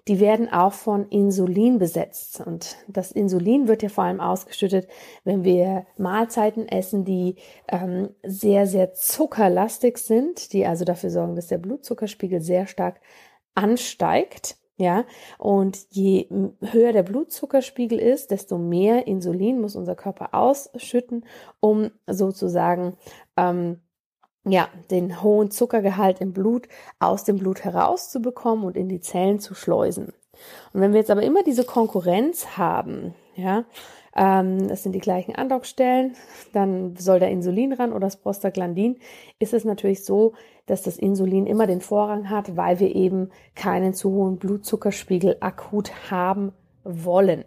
die 0.07 0.21
werden 0.21 0.49
auch 0.53 0.73
von 0.73 1.09
Insulin 1.09 1.79
besetzt. 1.79 2.41
Und 2.41 2.77
das 2.87 3.11
Insulin 3.11 3.67
wird 3.67 3.83
ja 3.83 3.89
vor 3.89 4.05
allem 4.05 4.21
ausgeschüttet, 4.21 4.87
wenn 5.25 5.43
wir 5.43 5.85
Mahlzeiten 5.97 6.69
essen, 6.69 7.05
die 7.05 7.37
ähm, 7.67 8.11
sehr, 8.23 8.69
sehr 8.69 8.95
zuckerlastig 8.95 9.99
sind, 9.99 10.53
die 10.53 10.65
also 10.65 10.85
dafür 10.85 11.11
sorgen, 11.11 11.35
dass 11.35 11.49
der 11.49 11.59
Blutzuckerspiegel 11.59 12.41
sehr 12.41 12.69
stark 12.69 13.01
ansteigt. 13.57 14.57
Ja, 14.77 15.05
und 15.39 15.87
je 15.91 16.29
höher 16.61 16.93
der 16.93 17.05
Blutzuckerspiegel 17.05 17.97
ist, 18.01 18.33
desto 18.33 18.59
mehr 18.59 19.07
Insulin 19.07 19.61
muss 19.61 19.77
unser 19.77 19.95
Körper 19.95 20.35
ausschütten, 20.35 21.27
um 21.61 21.93
sozusagen 22.09 22.97
ähm, 23.37 23.81
ja, 24.45 24.69
den 24.91 25.23
hohen 25.23 25.51
Zuckergehalt 25.51 26.21
im 26.21 26.33
Blut 26.33 26.69
aus 26.99 27.25
dem 27.25 27.39
Blut 27.39 27.65
herauszubekommen 27.65 28.65
und 28.65 28.77
in 28.77 28.89
die 28.89 29.01
Zellen 29.01 29.41
zu 29.41 29.55
schleusen. 29.55 30.13
Und 30.73 30.81
wenn 30.81 30.93
wir 30.93 31.01
jetzt 31.01 31.11
aber 31.11 31.23
immer 31.23 31.43
diese 31.43 31.65
Konkurrenz 31.65 32.57
haben, 32.57 33.15
ja, 33.37 33.65
ähm, 34.17 34.69
das 34.69 34.83
sind 34.83 34.93
die 34.93 35.01
gleichen 35.01 35.35
Andockstellen, 35.35 36.15
dann 36.53 36.97
soll 36.97 37.19
der 37.19 37.31
Insulin 37.31 37.73
ran 37.73 37.93
oder 37.93 38.07
das 38.07 38.17
Prostaglandin, 38.17 38.99
ist 39.39 39.55
es 39.55 39.65
natürlich 39.65 40.05
so, 40.05 40.35
dass 40.67 40.83
das 40.83 40.97
Insulin 40.97 41.47
immer 41.47 41.67
den 41.67 41.81
Vorrang 41.81 42.31
hat, 42.31 42.57
weil 42.57 42.81
wir 42.81 42.95
eben 42.95 43.31
keinen 43.55 43.95
zu 43.95 44.11
hohen 44.11 44.39
Blutzuckerspiegel 44.39 45.39
akut 45.41 46.11
haben 46.11 46.53
wollen. 46.85 47.45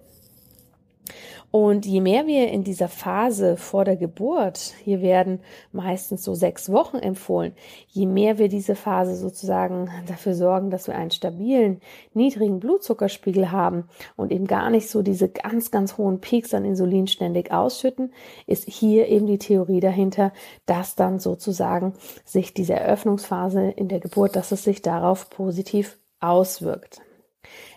Und 1.50 1.86
je 1.86 2.02
mehr 2.02 2.28
wir 2.28 2.50
in 2.50 2.66
dieser 2.66 2.90
Phase 2.90 3.56
vor 3.56 3.86
der 3.86 3.96
Geburt, 3.96 4.74
hier 4.84 5.02
werden 5.02 5.40
meistens 5.72 6.24
so 6.24 6.36
sechs 6.36 6.70
Wochen 6.70 6.98
empfohlen, 6.98 7.54
je 7.88 8.06
mehr 8.06 8.38
wir 8.38 8.50
diese 8.50 8.76
Phase 8.76 9.16
sozusagen 9.16 9.90
dafür 10.08 10.36
sorgen, 10.36 10.72
dass 10.72 10.88
wir 10.88 10.96
einen 10.96 11.12
stabilen, 11.12 11.80
niedrigen 12.14 12.60
Blutzuckerspiegel 12.60 13.50
haben 13.52 13.86
und 14.18 14.34
eben 14.34 14.46
gar 14.46 14.70
nicht 14.70 14.90
so 14.90 15.02
diese 15.02 15.30
ganz, 15.30 15.72
ganz 15.72 15.98
hohen 15.98 16.20
Peaks 16.20 16.54
an 16.54 16.66
Insulin 16.66 17.08
ständig 17.08 17.52
ausschütten, 17.52 18.14
ist 18.46 18.66
hier 18.68 19.08
eben 19.08 19.26
die 19.26 19.40
Theorie 19.40 19.80
dahinter, 19.80 20.34
dass 20.66 20.96
dann 20.96 21.20
sozusagen 21.20 21.94
sich 22.26 22.54
diese 22.54 22.74
Eröffnungsphase 22.74 23.70
in 23.70 23.88
der 23.88 24.02
Geburt, 24.02 24.36
dass 24.36 24.52
es 24.52 24.66
sich 24.66 24.82
darauf 24.82 25.30
positiv 25.30 25.98
auswirkt. 26.20 27.00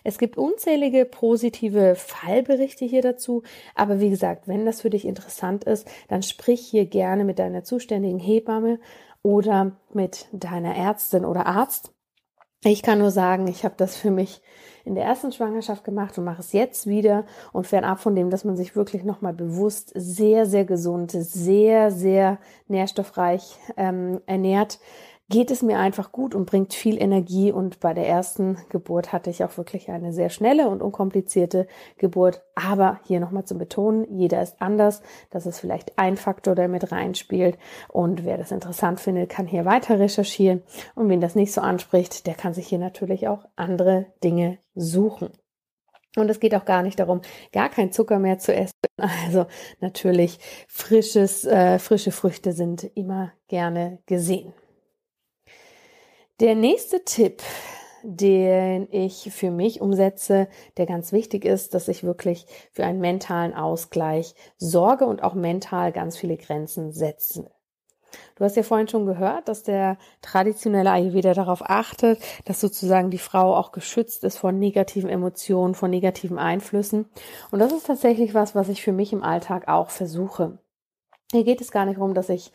Es 0.03 0.17
gibt 0.17 0.37
unzählige 0.37 1.05
positive 1.05 1.95
Fallberichte 1.95 2.85
hier 2.85 3.01
dazu, 3.01 3.43
aber 3.75 3.99
wie 3.99 4.09
gesagt, 4.09 4.47
wenn 4.47 4.65
das 4.65 4.81
für 4.81 4.89
dich 4.89 5.05
interessant 5.05 5.63
ist, 5.63 5.87
dann 6.07 6.23
sprich 6.23 6.61
hier 6.61 6.85
gerne 6.85 7.23
mit 7.23 7.39
deiner 7.39 7.63
zuständigen 7.63 8.19
Hebamme 8.19 8.79
oder 9.23 9.73
mit 9.93 10.27
deiner 10.31 10.75
Ärztin 10.75 11.25
oder 11.25 11.45
Arzt. 11.45 11.93
Ich 12.63 12.83
kann 12.83 12.99
nur 12.99 13.09
sagen, 13.09 13.47
ich 13.47 13.65
habe 13.65 13.73
das 13.75 13.97
für 13.97 14.11
mich 14.11 14.41
in 14.85 14.93
der 14.93 15.03
ersten 15.03 15.31
Schwangerschaft 15.31 15.83
gemacht 15.83 16.17
und 16.17 16.25
mache 16.25 16.41
es 16.41 16.53
jetzt 16.53 16.85
wieder 16.85 17.25
und 17.53 17.65
fernab 17.65 17.99
von 17.99 18.15
dem, 18.15 18.29
dass 18.29 18.45
man 18.45 18.55
sich 18.55 18.75
wirklich 18.75 19.03
nochmal 19.03 19.33
bewusst 19.33 19.91
sehr, 19.95 20.45
sehr 20.45 20.65
gesund, 20.65 21.11
sehr, 21.11 21.91
sehr 21.91 22.37
nährstoffreich 22.67 23.57
ähm, 23.77 24.21
ernährt, 24.27 24.79
geht 25.31 25.49
es 25.49 25.63
mir 25.63 25.79
einfach 25.79 26.11
gut 26.11 26.35
und 26.35 26.45
bringt 26.45 26.73
viel 26.73 27.01
Energie. 27.01 27.51
Und 27.51 27.79
bei 27.79 27.93
der 27.93 28.07
ersten 28.07 28.57
Geburt 28.69 29.11
hatte 29.11 29.29
ich 29.29 29.43
auch 29.43 29.57
wirklich 29.57 29.89
eine 29.89 30.13
sehr 30.13 30.29
schnelle 30.29 30.67
und 30.67 30.81
unkomplizierte 30.83 31.67
Geburt. 31.97 32.43
Aber 32.53 32.99
hier 33.05 33.19
nochmal 33.19 33.45
zu 33.45 33.57
betonen, 33.57 34.05
jeder 34.11 34.43
ist 34.43 34.61
anders. 34.61 35.01
Das 35.31 35.45
ist 35.45 35.59
vielleicht 35.59 35.97
ein 35.97 36.17
Faktor, 36.17 36.53
der 36.53 36.67
mit 36.67 36.91
reinspielt. 36.91 37.57
Und 37.87 38.25
wer 38.25 38.37
das 38.37 38.51
interessant 38.51 38.99
findet, 38.99 39.29
kann 39.29 39.47
hier 39.47 39.65
weiter 39.65 39.99
recherchieren. 39.99 40.61
Und 40.93 41.09
wen 41.09 41.21
das 41.21 41.33
nicht 41.33 41.53
so 41.53 41.61
anspricht, 41.61 42.27
der 42.27 42.35
kann 42.35 42.53
sich 42.53 42.67
hier 42.67 42.79
natürlich 42.79 43.27
auch 43.27 43.45
andere 43.55 44.07
Dinge 44.23 44.59
suchen. 44.75 45.29
Und 46.17 46.29
es 46.29 46.41
geht 46.41 46.53
auch 46.55 46.65
gar 46.65 46.83
nicht 46.83 46.99
darum, 46.99 47.21
gar 47.53 47.69
kein 47.69 47.93
Zucker 47.93 48.19
mehr 48.19 48.37
zu 48.37 48.53
essen. 48.53 48.73
Also 48.97 49.47
natürlich 49.79 50.37
frisches, 50.67 51.45
äh, 51.45 51.79
frische 51.79 52.11
Früchte 52.11 52.51
sind 52.51 52.83
immer 52.95 53.31
gerne 53.47 53.99
gesehen. 54.05 54.53
Der 56.41 56.55
nächste 56.55 57.05
Tipp, 57.05 57.43
den 58.01 58.87
ich 58.89 59.29
für 59.31 59.51
mich 59.51 59.79
umsetze, 59.79 60.47
der 60.77 60.87
ganz 60.87 61.11
wichtig 61.11 61.45
ist, 61.45 61.75
dass 61.75 61.87
ich 61.87 62.03
wirklich 62.03 62.47
für 62.71 62.83
einen 62.83 62.99
mentalen 62.99 63.53
Ausgleich 63.53 64.33
sorge 64.57 65.05
und 65.05 65.21
auch 65.21 65.35
mental 65.35 65.91
ganz 65.91 66.17
viele 66.17 66.37
Grenzen 66.37 66.93
setze. 66.93 67.51
Du 68.33 68.43
hast 68.43 68.55
ja 68.55 68.63
vorhin 68.63 68.87
schon 68.87 69.05
gehört, 69.05 69.49
dass 69.49 69.61
der 69.61 69.99
traditionelle 70.23 70.89
Ayurveda 70.89 71.35
darauf 71.35 71.61
achtet, 71.61 72.19
dass 72.45 72.59
sozusagen 72.59 73.11
die 73.11 73.19
Frau 73.19 73.55
auch 73.55 73.71
geschützt 73.71 74.23
ist 74.23 74.39
von 74.39 74.57
negativen 74.57 75.11
Emotionen, 75.11 75.75
von 75.75 75.91
negativen 75.91 76.39
Einflüssen. 76.39 77.05
Und 77.51 77.59
das 77.59 77.71
ist 77.71 77.85
tatsächlich 77.85 78.33
was, 78.33 78.55
was 78.55 78.67
ich 78.67 78.81
für 78.81 78.93
mich 78.93 79.13
im 79.13 79.21
Alltag 79.21 79.67
auch 79.67 79.91
versuche. 79.91 80.57
Hier 81.31 81.43
geht 81.43 81.61
es 81.61 81.69
gar 81.69 81.85
nicht 81.85 81.99
darum, 81.99 82.15
dass 82.15 82.29
ich 82.29 82.51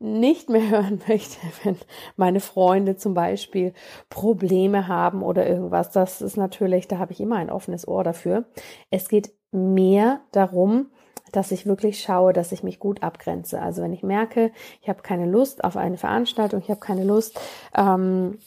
nicht 0.00 0.48
mehr 0.48 0.68
hören 0.70 1.00
möchte, 1.06 1.38
wenn 1.62 1.76
meine 2.16 2.40
Freunde 2.40 2.96
zum 2.96 3.14
Beispiel 3.14 3.72
Probleme 4.08 4.88
haben 4.88 5.22
oder 5.22 5.46
irgendwas. 5.46 5.90
Das 5.92 6.20
ist 6.20 6.36
natürlich, 6.36 6.88
da 6.88 6.98
habe 6.98 7.12
ich 7.12 7.20
immer 7.20 7.36
ein 7.36 7.50
offenes 7.50 7.86
Ohr 7.86 8.02
dafür. 8.02 8.44
Es 8.90 9.08
geht 9.08 9.32
mehr 9.52 10.20
darum, 10.32 10.86
dass 11.32 11.52
ich 11.52 11.66
wirklich 11.66 12.00
schaue, 12.00 12.32
dass 12.32 12.50
ich 12.50 12.62
mich 12.62 12.80
gut 12.80 13.02
abgrenze. 13.02 13.62
Also 13.62 13.82
wenn 13.82 13.92
ich 13.92 14.02
merke, 14.02 14.50
ich 14.82 14.88
habe 14.88 15.02
keine 15.02 15.26
Lust 15.26 15.62
auf 15.62 15.76
eine 15.76 15.96
Veranstaltung, 15.96 16.60
ich 16.60 16.70
habe 16.70 16.80
keine 16.80 17.04
Lust 17.04 17.38
ähm, 17.76 18.38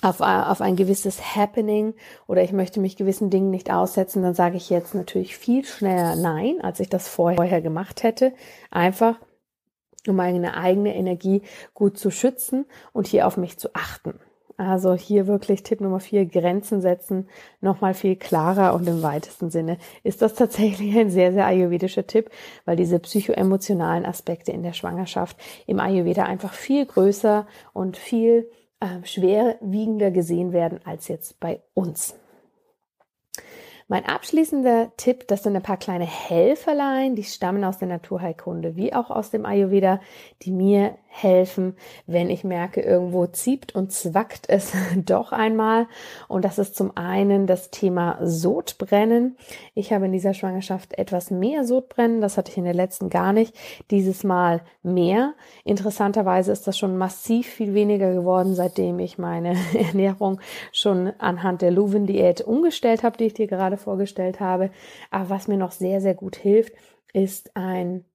auf, 0.00 0.20
auf 0.20 0.60
ein 0.60 0.76
gewisses 0.76 1.36
Happening 1.36 1.94
oder 2.26 2.42
ich 2.42 2.52
möchte 2.52 2.80
mich 2.80 2.96
gewissen 2.96 3.30
Dingen 3.30 3.50
nicht 3.50 3.70
aussetzen, 3.70 4.22
dann 4.22 4.34
sage 4.34 4.56
ich 4.56 4.70
jetzt 4.70 4.94
natürlich 4.94 5.36
viel 5.36 5.64
schneller 5.64 6.16
Nein, 6.16 6.60
als 6.62 6.80
ich 6.80 6.88
das 6.88 7.08
vorher 7.08 7.60
gemacht 7.60 8.02
hätte. 8.02 8.32
Einfach 8.70 9.18
um 10.08 10.16
meine 10.16 10.56
eigene 10.56 10.94
Energie 10.94 11.42
gut 11.74 11.98
zu 11.98 12.10
schützen 12.10 12.66
und 12.92 13.06
hier 13.06 13.26
auf 13.26 13.36
mich 13.36 13.58
zu 13.58 13.74
achten. 13.74 14.18
Also 14.56 14.94
hier 14.94 15.26
wirklich 15.26 15.62
Tipp 15.62 15.80
Nummer 15.80 16.00
vier, 16.00 16.26
Grenzen 16.26 16.80
setzen, 16.80 17.28
nochmal 17.60 17.94
viel 17.94 18.16
klarer 18.16 18.74
und 18.74 18.86
im 18.86 19.02
weitesten 19.02 19.50
Sinne 19.50 19.78
ist 20.04 20.22
das 20.22 20.34
tatsächlich 20.34 20.96
ein 20.96 21.10
sehr, 21.10 21.32
sehr 21.32 21.46
ayurvedischer 21.46 22.06
Tipp, 22.06 22.30
weil 22.64 22.76
diese 22.76 22.98
psychoemotionalen 22.98 24.04
Aspekte 24.04 24.52
in 24.52 24.62
der 24.62 24.72
Schwangerschaft 24.72 25.36
im 25.66 25.80
Ayurveda 25.80 26.24
einfach 26.24 26.52
viel 26.52 26.86
größer 26.86 27.46
und 27.72 27.96
viel 27.96 28.50
äh, 28.80 29.04
schwerwiegender 29.04 30.10
gesehen 30.10 30.52
werden 30.52 30.80
als 30.84 31.08
jetzt 31.08 31.40
bei 31.40 31.62
uns. 31.74 32.14
Mein 33.88 34.06
abschließender 34.06 34.92
Tipp, 34.96 35.28
das 35.28 35.42
sind 35.42 35.56
ein 35.56 35.62
paar 35.62 35.76
kleine 35.76 36.06
Helferlein, 36.06 37.14
die 37.16 37.24
stammen 37.24 37.64
aus 37.64 37.78
der 37.78 37.88
Naturheilkunde 37.88 38.76
wie 38.76 38.94
auch 38.94 39.10
aus 39.10 39.30
dem 39.30 39.44
Ayurveda, 39.44 40.00
die 40.42 40.52
mir 40.52 40.96
helfen, 41.14 41.76
wenn 42.06 42.30
ich 42.30 42.42
merke, 42.42 42.80
irgendwo 42.80 43.26
zieht 43.26 43.74
und 43.74 43.92
zwackt 43.92 44.48
es 44.48 44.72
doch 44.96 45.30
einmal. 45.30 45.86
Und 46.26 46.44
das 46.44 46.58
ist 46.58 46.74
zum 46.74 46.96
einen 46.96 47.46
das 47.46 47.70
Thema 47.70 48.18
Sodbrennen. 48.22 49.36
Ich 49.74 49.92
habe 49.92 50.06
in 50.06 50.12
dieser 50.12 50.32
Schwangerschaft 50.32 50.98
etwas 50.98 51.30
mehr 51.30 51.64
Sodbrennen, 51.64 52.22
das 52.22 52.38
hatte 52.38 52.50
ich 52.50 52.56
in 52.56 52.64
der 52.64 52.74
letzten 52.74 53.10
gar 53.10 53.34
nicht, 53.34 53.54
dieses 53.90 54.24
Mal 54.24 54.62
mehr. 54.82 55.34
Interessanterweise 55.64 56.50
ist 56.50 56.66
das 56.66 56.78
schon 56.78 56.96
massiv 56.96 57.46
viel 57.46 57.74
weniger 57.74 58.14
geworden, 58.14 58.54
seitdem 58.54 58.98
ich 58.98 59.18
meine 59.18 59.54
Ernährung 59.74 60.40
schon 60.72 61.12
anhand 61.18 61.60
der 61.60 61.72
Luven-Diät 61.72 62.40
umgestellt 62.40 63.02
habe, 63.02 63.18
die 63.18 63.26
ich 63.26 63.34
dir 63.34 63.46
gerade 63.46 63.76
vorgestellt 63.76 64.40
habe. 64.40 64.70
Aber 65.10 65.28
was 65.28 65.46
mir 65.46 65.58
noch 65.58 65.72
sehr, 65.72 66.00
sehr 66.00 66.14
gut 66.14 66.36
hilft, 66.36 66.72
ist 67.12 67.54
ein 67.54 68.06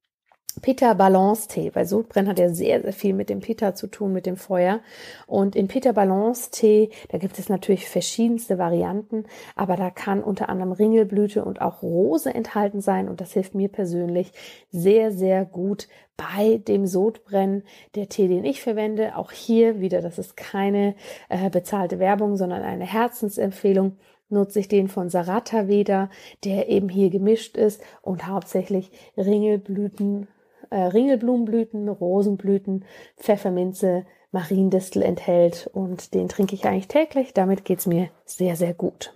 Pitta 0.61 0.93
Balance 0.93 1.47
Tee, 1.47 1.71
weil 1.73 1.85
Sodbrennen 1.85 2.29
hat 2.29 2.39
ja 2.39 2.49
sehr, 2.49 2.81
sehr 2.81 2.93
viel 2.93 3.13
mit 3.13 3.29
dem 3.29 3.39
Pitta 3.39 3.75
zu 3.75 3.87
tun, 3.87 4.13
mit 4.13 4.25
dem 4.25 4.37
Feuer. 4.37 4.79
Und 5.25 5.55
in 5.55 5.67
Pitta 5.67 5.91
Balance 5.91 6.51
Tee, 6.51 6.89
da 7.09 7.17
gibt 7.17 7.39
es 7.39 7.49
natürlich 7.49 7.87
verschiedenste 7.87 8.57
Varianten, 8.57 9.25
aber 9.55 9.75
da 9.75 9.89
kann 9.89 10.23
unter 10.23 10.49
anderem 10.49 10.71
Ringelblüte 10.71 11.43
und 11.45 11.61
auch 11.61 11.81
Rose 11.81 12.33
enthalten 12.33 12.81
sein 12.81 13.09
und 13.09 13.21
das 13.21 13.33
hilft 13.33 13.55
mir 13.55 13.69
persönlich 13.69 14.31
sehr, 14.71 15.11
sehr 15.11 15.45
gut 15.45 15.87
bei 16.17 16.57
dem 16.67 16.87
Sodbrennen. 16.87 17.63
Der 17.95 18.09
Tee, 18.09 18.27
den 18.27 18.43
ich 18.43 18.61
verwende, 18.61 19.15
auch 19.17 19.31
hier 19.31 19.79
wieder, 19.79 20.01
das 20.01 20.17
ist 20.17 20.35
keine 20.35 20.95
äh, 21.29 21.49
bezahlte 21.49 21.99
Werbung, 21.99 22.37
sondern 22.37 22.63
eine 22.63 22.85
Herzensempfehlung 22.85 23.97
nutze 24.29 24.59
ich 24.59 24.67
den 24.67 24.87
von 24.89 25.09
Sarata 25.09 25.67
Veda, 25.67 26.09
der 26.43 26.67
eben 26.69 26.89
hier 26.89 27.09
gemischt 27.09 27.55
ist 27.55 27.81
und 28.01 28.27
hauptsächlich 28.27 28.91
Ringelblüten 29.15 30.27
äh, 30.69 30.77
Ringelblumenblüten, 30.77 31.89
Rosenblüten, 31.89 32.85
Pfefferminze, 33.17 34.05
Mariendistel 34.31 35.01
enthält 35.01 35.69
und 35.73 36.13
den 36.13 36.27
trinke 36.27 36.55
ich 36.55 36.65
eigentlich 36.65 36.87
täglich. 36.87 37.33
Damit 37.33 37.65
geht's 37.65 37.85
mir 37.85 38.09
sehr, 38.25 38.55
sehr 38.55 38.73
gut. 38.73 39.13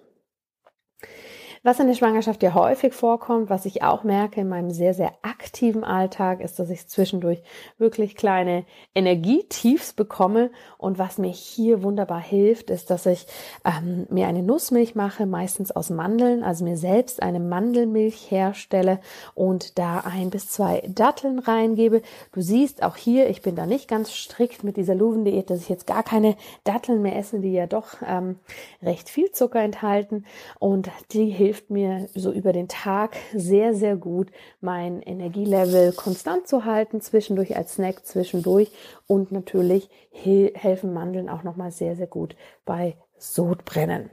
Was 1.63 1.80
in 1.80 1.86
der 1.86 1.93
Schwangerschaft 1.93 2.41
ja 2.41 2.56
häufig 2.56 2.91
vorkommt, 2.91 3.52
was 3.52 3.67
ich 3.67 3.84
auch 3.84 4.04
merke 4.04 4.41
in 4.41 4.50
meinem 4.50 4.71
sehr, 4.71 4.95
sehr 4.95 5.12
aktiven 5.21 5.84
Alltag, 5.84 6.41
ist, 6.41 6.58
dass 6.58 6.71
ich 6.71 6.88
zwischendurch 6.88 7.43
wirklich 7.78 8.15
kleine 8.15 8.65
Energietiefs 8.95 9.93
bekomme. 9.93 10.50
Und 10.80 10.97
was 10.97 11.19
mir 11.19 11.30
hier 11.30 11.84
wunderbar 11.84 12.19
hilft, 12.19 12.71
ist, 12.71 12.89
dass 12.89 13.06
ich 13.06 13.28
ähm, 13.63 14.08
mir 14.10 14.26
eine 14.26 14.41
Nussmilch 14.41 14.95
mache, 14.95 15.28
meistens 15.28 15.69
aus 15.69 15.91
Mandeln, 15.91 16.43
also 16.43 16.63
mir 16.63 16.78
selbst 16.78 17.21
eine 17.21 17.39
Mandelmilch 17.39 18.32
herstelle 18.32 19.00
und 19.36 19.78
da 19.78 20.00
ein 20.00 20.32
bis 20.32 20.50
zwei 20.50 20.82
Datteln 20.88 21.38
reingebe. 21.38 22.02
Du 22.32 22.41
siehst 22.41 22.82
auch 22.82 22.95
hier, 22.95 23.30
ich 23.30 23.43
bin 23.43 23.56
da 23.56 23.67
nicht 23.67 23.88
ganz 23.88 24.12
strikt 24.12 24.63
mit 24.63 24.78
dieser 24.78 24.95
Luven-Diät, 24.95 25.52
dass 25.52 25.62
ich 25.62 25.69
jetzt 25.69 25.86
gar 25.86 26.02
keine 26.02 26.38
Datteln 26.63 27.04
mehr 27.04 27.17
esse, 27.17 27.39
die 27.39 27.54
ja 27.54 27.67
doch 27.67 27.97
ähm, 28.04 28.39
recht 28.82 29.10
viel 29.10 29.32
Zucker 29.32 29.62
enthalten. 29.62 30.26
Und 30.58 30.89
die 31.12 31.30
hilft 31.30 31.51
hilft 31.52 31.70
mir 31.70 32.08
so 32.16 32.32
über 32.32 32.54
den 32.54 32.70
Tag 32.70 33.18
sehr, 33.34 33.74
sehr 33.74 33.98
gut, 33.98 34.32
mein 34.62 35.02
Energielevel 35.02 35.92
konstant 35.92 36.48
zu 36.48 36.64
halten, 36.64 37.02
zwischendurch 37.02 37.58
als 37.58 37.74
Snack 37.74 38.06
zwischendurch 38.06 38.72
und 39.06 39.34
natürlich 39.34 39.90
helfen 40.14 40.94
Mandeln 40.94 41.28
auch 41.28 41.44
nochmal 41.44 41.72
sehr, 41.72 41.98
sehr 41.98 42.08
gut 42.08 42.38
bei 42.64 42.96
Sodbrennen. 43.18 44.10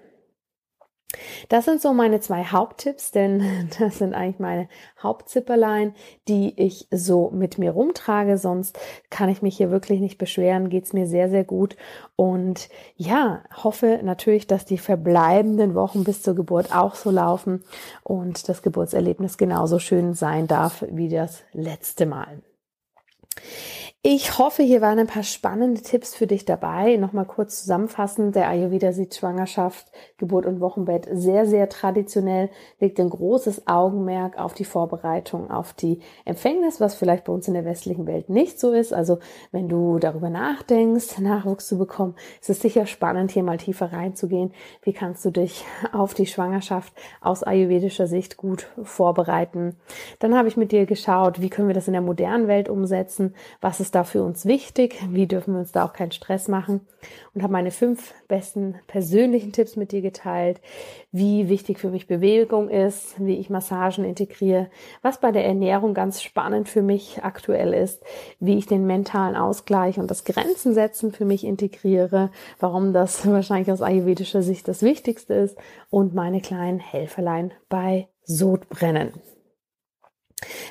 Das 1.48 1.64
sind 1.64 1.80
so 1.80 1.94
meine 1.94 2.20
zwei 2.20 2.44
Haupttipps, 2.44 3.10
denn 3.12 3.70
das 3.78 3.98
sind 3.98 4.14
eigentlich 4.14 4.38
meine 4.38 4.68
Hauptzipperlein, 5.02 5.94
die 6.28 6.52
ich 6.60 6.86
so 6.90 7.30
mit 7.30 7.56
mir 7.56 7.70
rumtrage. 7.70 8.36
Sonst 8.36 8.78
kann 9.08 9.30
ich 9.30 9.40
mich 9.40 9.56
hier 9.56 9.70
wirklich 9.70 10.00
nicht 10.00 10.18
beschweren, 10.18 10.68
geht's 10.68 10.92
mir 10.92 11.06
sehr, 11.06 11.30
sehr 11.30 11.44
gut. 11.44 11.76
Und 12.16 12.68
ja, 12.96 13.42
hoffe 13.54 14.00
natürlich, 14.02 14.46
dass 14.46 14.66
die 14.66 14.78
verbleibenden 14.78 15.74
Wochen 15.74 16.04
bis 16.04 16.22
zur 16.22 16.34
Geburt 16.34 16.74
auch 16.74 16.94
so 16.94 17.10
laufen 17.10 17.64
und 18.02 18.48
das 18.48 18.62
Geburtserlebnis 18.62 19.38
genauso 19.38 19.78
schön 19.78 20.12
sein 20.14 20.46
darf 20.46 20.84
wie 20.90 21.08
das 21.08 21.42
letzte 21.52 22.04
Mal. 22.04 22.42
Ich 24.02 24.38
hoffe, 24.38 24.62
hier 24.62 24.80
waren 24.80 25.00
ein 25.00 25.08
paar 25.08 25.24
spannende 25.24 25.82
Tipps 25.82 26.14
für 26.14 26.28
dich 26.28 26.44
dabei. 26.44 26.96
Nochmal 26.98 27.24
kurz 27.24 27.62
zusammenfassend. 27.62 28.36
Der 28.36 28.48
Ayurveda 28.48 28.92
sieht 28.92 29.16
Schwangerschaft, 29.16 29.90
Geburt 30.18 30.46
und 30.46 30.60
Wochenbett 30.60 31.08
sehr, 31.10 31.46
sehr 31.46 31.68
traditionell, 31.68 32.48
legt 32.78 33.00
ein 33.00 33.10
großes 33.10 33.66
Augenmerk 33.66 34.38
auf 34.38 34.54
die 34.54 34.64
Vorbereitung, 34.64 35.50
auf 35.50 35.72
die 35.72 35.98
Empfängnis, 36.24 36.80
was 36.80 36.94
vielleicht 36.94 37.24
bei 37.24 37.32
uns 37.32 37.48
in 37.48 37.54
der 37.54 37.64
westlichen 37.64 38.06
Welt 38.06 38.28
nicht 38.28 38.60
so 38.60 38.70
ist. 38.70 38.94
Also 38.94 39.18
wenn 39.50 39.68
du 39.68 39.98
darüber 39.98 40.30
nachdenkst, 40.30 41.18
Nachwuchs 41.18 41.66
zu 41.66 41.76
bekommen, 41.76 42.14
ist 42.40 42.50
es 42.50 42.60
sicher 42.60 42.86
spannend, 42.86 43.32
hier 43.32 43.42
mal 43.42 43.58
tiefer 43.58 43.92
reinzugehen. 43.92 44.52
Wie 44.82 44.92
kannst 44.92 45.24
du 45.24 45.32
dich 45.32 45.64
auf 45.92 46.14
die 46.14 46.26
Schwangerschaft 46.26 46.92
aus 47.20 47.42
ayurvedischer 47.42 48.06
Sicht 48.06 48.36
gut 48.36 48.68
vorbereiten? 48.80 49.74
Dann 50.20 50.36
habe 50.36 50.46
ich 50.46 50.56
mit 50.56 50.70
dir 50.70 50.86
geschaut, 50.86 51.40
wie 51.40 51.50
können 51.50 51.66
wir 51.66 51.74
das 51.74 51.88
in 51.88 51.94
der 51.94 52.02
modernen 52.02 52.46
Welt 52.46 52.68
umsetzen? 52.68 53.34
Was 53.60 53.87
ist 53.88 53.94
da 53.94 54.04
für 54.04 54.22
uns 54.22 54.44
wichtig? 54.44 55.00
Wie 55.08 55.26
dürfen 55.26 55.54
wir 55.54 55.60
uns 55.60 55.72
da 55.72 55.86
auch 55.86 55.94
keinen 55.94 56.12
Stress 56.12 56.46
machen? 56.46 56.82
Und 57.32 57.42
habe 57.42 57.54
meine 57.54 57.70
fünf 57.70 58.12
besten 58.28 58.74
persönlichen 58.86 59.50
Tipps 59.50 59.76
mit 59.76 59.92
dir 59.92 60.02
geteilt, 60.02 60.60
wie 61.10 61.48
wichtig 61.48 61.78
für 61.78 61.88
mich 61.88 62.06
Bewegung 62.06 62.68
ist, 62.68 63.14
wie 63.18 63.38
ich 63.38 63.48
Massagen 63.48 64.04
integriere, 64.04 64.68
was 65.00 65.20
bei 65.20 65.32
der 65.32 65.46
Ernährung 65.46 65.94
ganz 65.94 66.20
spannend 66.20 66.68
für 66.68 66.82
mich 66.82 67.24
aktuell 67.24 67.72
ist, 67.72 68.02
wie 68.40 68.58
ich 68.58 68.66
den 68.66 68.86
mentalen 68.86 69.36
Ausgleich 69.36 69.98
und 69.98 70.10
das 70.10 70.24
Grenzen 70.24 70.74
setzen 70.74 71.10
für 71.10 71.24
mich 71.24 71.44
integriere, 71.44 72.30
warum 72.60 72.92
das 72.92 73.26
wahrscheinlich 73.30 73.72
aus 73.72 73.80
ayurvedischer 73.80 74.42
Sicht 74.42 74.68
das 74.68 74.82
Wichtigste 74.82 75.32
ist 75.32 75.56
und 75.88 76.12
meine 76.14 76.42
kleinen 76.42 76.78
Helferlein 76.78 77.54
bei 77.70 78.08
Sodbrennen. 78.24 79.14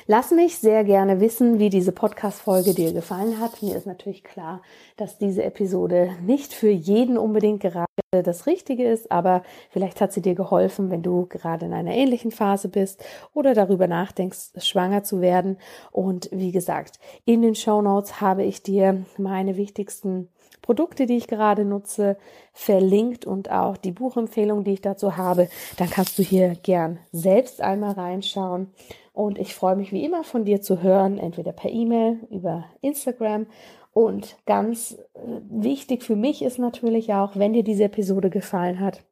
Lass 0.06 0.30
mich 0.30 0.58
sehr 0.58 0.84
gerne 0.84 1.20
wissen, 1.20 1.58
wie 1.58 1.68
diese 1.68 1.92
Podcast-Folge 1.92 2.74
dir 2.74 2.92
gefallen 2.92 3.38
hat. 3.38 3.62
Mir 3.62 3.76
ist 3.76 3.86
natürlich 3.86 4.24
klar, 4.24 4.62
dass 4.96 5.18
diese 5.18 5.42
Episode 5.42 6.10
nicht 6.24 6.54
für 6.54 6.70
jeden 6.70 7.18
unbedingt 7.18 7.60
gerade 7.60 7.86
das 8.10 8.46
Richtige 8.46 8.90
ist, 8.90 9.12
aber 9.12 9.42
vielleicht 9.70 10.00
hat 10.00 10.12
sie 10.12 10.22
dir 10.22 10.34
geholfen, 10.34 10.90
wenn 10.90 11.02
du 11.02 11.26
gerade 11.26 11.66
in 11.66 11.74
einer 11.74 11.92
ähnlichen 11.92 12.30
Phase 12.30 12.68
bist 12.68 13.04
oder 13.34 13.52
darüber 13.52 13.86
nachdenkst, 13.86 14.52
schwanger 14.56 15.04
zu 15.04 15.20
werden. 15.20 15.58
Und 15.92 16.30
wie 16.32 16.52
gesagt, 16.52 16.98
in 17.26 17.42
den 17.42 17.54
Show 17.54 17.82
Notes 17.82 18.20
habe 18.20 18.44
ich 18.44 18.62
dir 18.62 19.04
meine 19.18 19.56
wichtigsten 19.58 20.28
Produkte, 20.62 21.06
die 21.06 21.16
ich 21.16 21.26
gerade 21.28 21.64
nutze, 21.64 22.16
verlinkt 22.52 23.24
und 23.24 23.50
auch 23.50 23.76
die 23.76 23.92
Buchempfehlung, 23.92 24.64
die 24.64 24.74
ich 24.74 24.80
dazu 24.80 25.16
habe. 25.16 25.48
Dann 25.76 25.88
kannst 25.90 26.18
du 26.18 26.22
hier 26.22 26.56
gern 26.62 26.98
selbst 27.12 27.60
einmal 27.60 27.92
reinschauen. 27.92 28.70
Und 29.12 29.38
ich 29.38 29.54
freue 29.54 29.76
mich 29.76 29.92
wie 29.92 30.04
immer 30.04 30.24
von 30.24 30.44
dir 30.44 30.60
zu 30.60 30.82
hören, 30.82 31.18
entweder 31.18 31.52
per 31.52 31.70
E-Mail, 31.70 32.20
über 32.30 32.66
Instagram. 32.82 33.46
Und 33.92 34.36
ganz 34.46 34.92
äh, 34.92 35.18
wichtig 35.50 36.04
für 36.04 36.14
mich 36.14 36.42
ist 36.42 36.58
natürlich 36.58 37.12
auch, 37.14 37.34
wenn 37.34 37.52
dir 37.52 37.64
diese 37.64 37.84
Episode 37.84 38.30
gefallen 38.30 38.78
hat, 38.78 39.02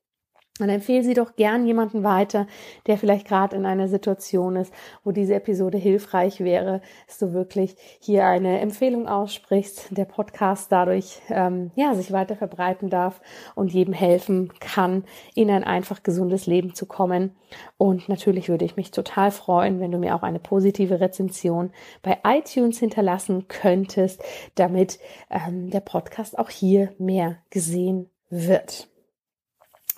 dann 0.59 0.69
empfehle 0.69 1.03
sie 1.03 1.15
doch 1.15 1.37
gern 1.37 1.67
jemanden 1.67 2.03
weiter, 2.03 2.47
der 2.87 2.97
vielleicht 2.97 3.27
gerade 3.27 3.57
in 3.57 3.67
einer 3.67 3.89
Situation 3.89 4.57
ist, 4.57 4.73
wo 5.05 5.13
diese 5.13 5.35
Episode 5.35 5.79
hilfreich 5.79 6.41
wäre, 6.41 6.81
dass 7.07 7.19
du 7.19 7.33
wirklich 7.33 7.77
hier 8.01 8.27
eine 8.27 8.61
Empfehlung 8.61 9.07
aussprichst, 9.07 9.89
der 9.91 10.07
Podcast 10.07 10.73
dadurch 10.73 11.21
ähm, 11.29 11.71
ja 11.75 11.95
sich 11.95 12.13
weiter 12.13 12.37
verbreiten 12.37 12.89
darf 12.89 13.21
und 13.55 13.73
jedem 13.73 13.93
helfen 13.93 14.53
kann, 14.61 15.05
in 15.35 15.51
ein 15.51 15.65
einfach 15.65 16.03
gesundes 16.03 16.47
Leben 16.47 16.75
zu 16.75 16.87
kommen. 16.87 17.37
Und 17.77 18.09
natürlich 18.09 18.49
würde 18.49 18.65
ich 18.65 18.77
mich 18.77 18.91
total 18.91 19.31
freuen, 19.31 19.81
wenn 19.81 19.93
du 19.93 19.99
mir 19.99 20.15
auch 20.15 20.23
eine 20.23 20.39
positive 20.39 21.01
Rezension 21.01 21.71
bei 22.03 22.19
iTunes 22.25 22.79
hinterlassen 22.79 23.47
könntest, 23.49 24.23
damit 24.55 24.99
ähm, 25.31 25.71
der 25.71 25.81
Podcast 25.81 26.39
auch 26.39 26.51
hier 26.51 26.93
mehr 26.99 27.37
gesehen 27.51 28.11
wird. 28.31 28.89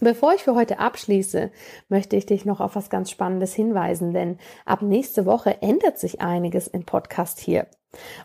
Bevor 0.00 0.32
ich 0.32 0.44
für 0.44 0.54
heute 0.54 0.78
abschließe, 0.78 1.50
möchte 1.88 2.14
ich 2.14 2.24
dich 2.24 2.44
noch 2.44 2.60
auf 2.60 2.76
was 2.76 2.88
ganz 2.88 3.10
Spannendes 3.10 3.52
hinweisen, 3.52 4.12
denn 4.12 4.38
ab 4.64 4.80
nächste 4.80 5.26
Woche 5.26 5.60
ändert 5.60 5.98
sich 5.98 6.20
einiges 6.20 6.68
im 6.68 6.84
Podcast 6.84 7.40
hier. 7.40 7.66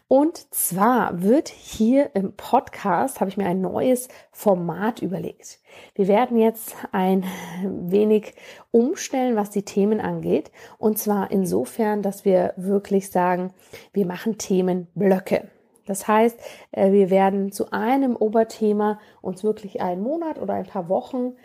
Und 0.08 0.54
zwar 0.54 1.24
wird 1.24 1.48
hier 1.48 2.12
im 2.14 2.36
Podcast, 2.36 3.22
habe 3.22 3.32
ich 3.32 3.38
mir 3.38 3.48
ein 3.48 3.62
neues 3.62 4.08
Format 4.32 5.02
überlegt. 5.02 5.62
Wir 5.96 6.08
werden 6.08 6.38
jetzt 6.38 6.76
ein 6.92 7.24
wenig 7.64 8.36
umstellen, 8.70 9.36
was 9.36 9.50
die 9.50 9.66
Themen 9.66 10.00
angeht. 10.00 10.52
Und 10.78 11.00
zwar 11.00 11.32
insofern, 11.32 12.04
dass 12.04 12.24
wir 12.24 12.54
wirklich 12.56 13.10
sagen, 13.10 13.52
wir 13.94 14.06
machen 14.06 14.38
Themenblöcke. 14.38 15.50
Das 15.86 16.08
heißt, 16.08 16.40
äh, 16.72 16.92
wir 16.92 17.10
werden 17.10 17.52
zu 17.52 17.72
einem 17.72 18.16
Oberthema 18.16 19.00
uns 19.22 19.44
wirklich 19.44 19.82
einen 19.82 20.04
Monat 20.04 20.40
oder 20.40 20.54
ein 20.54 20.68
paar 20.68 20.88
Wochen 20.88 21.36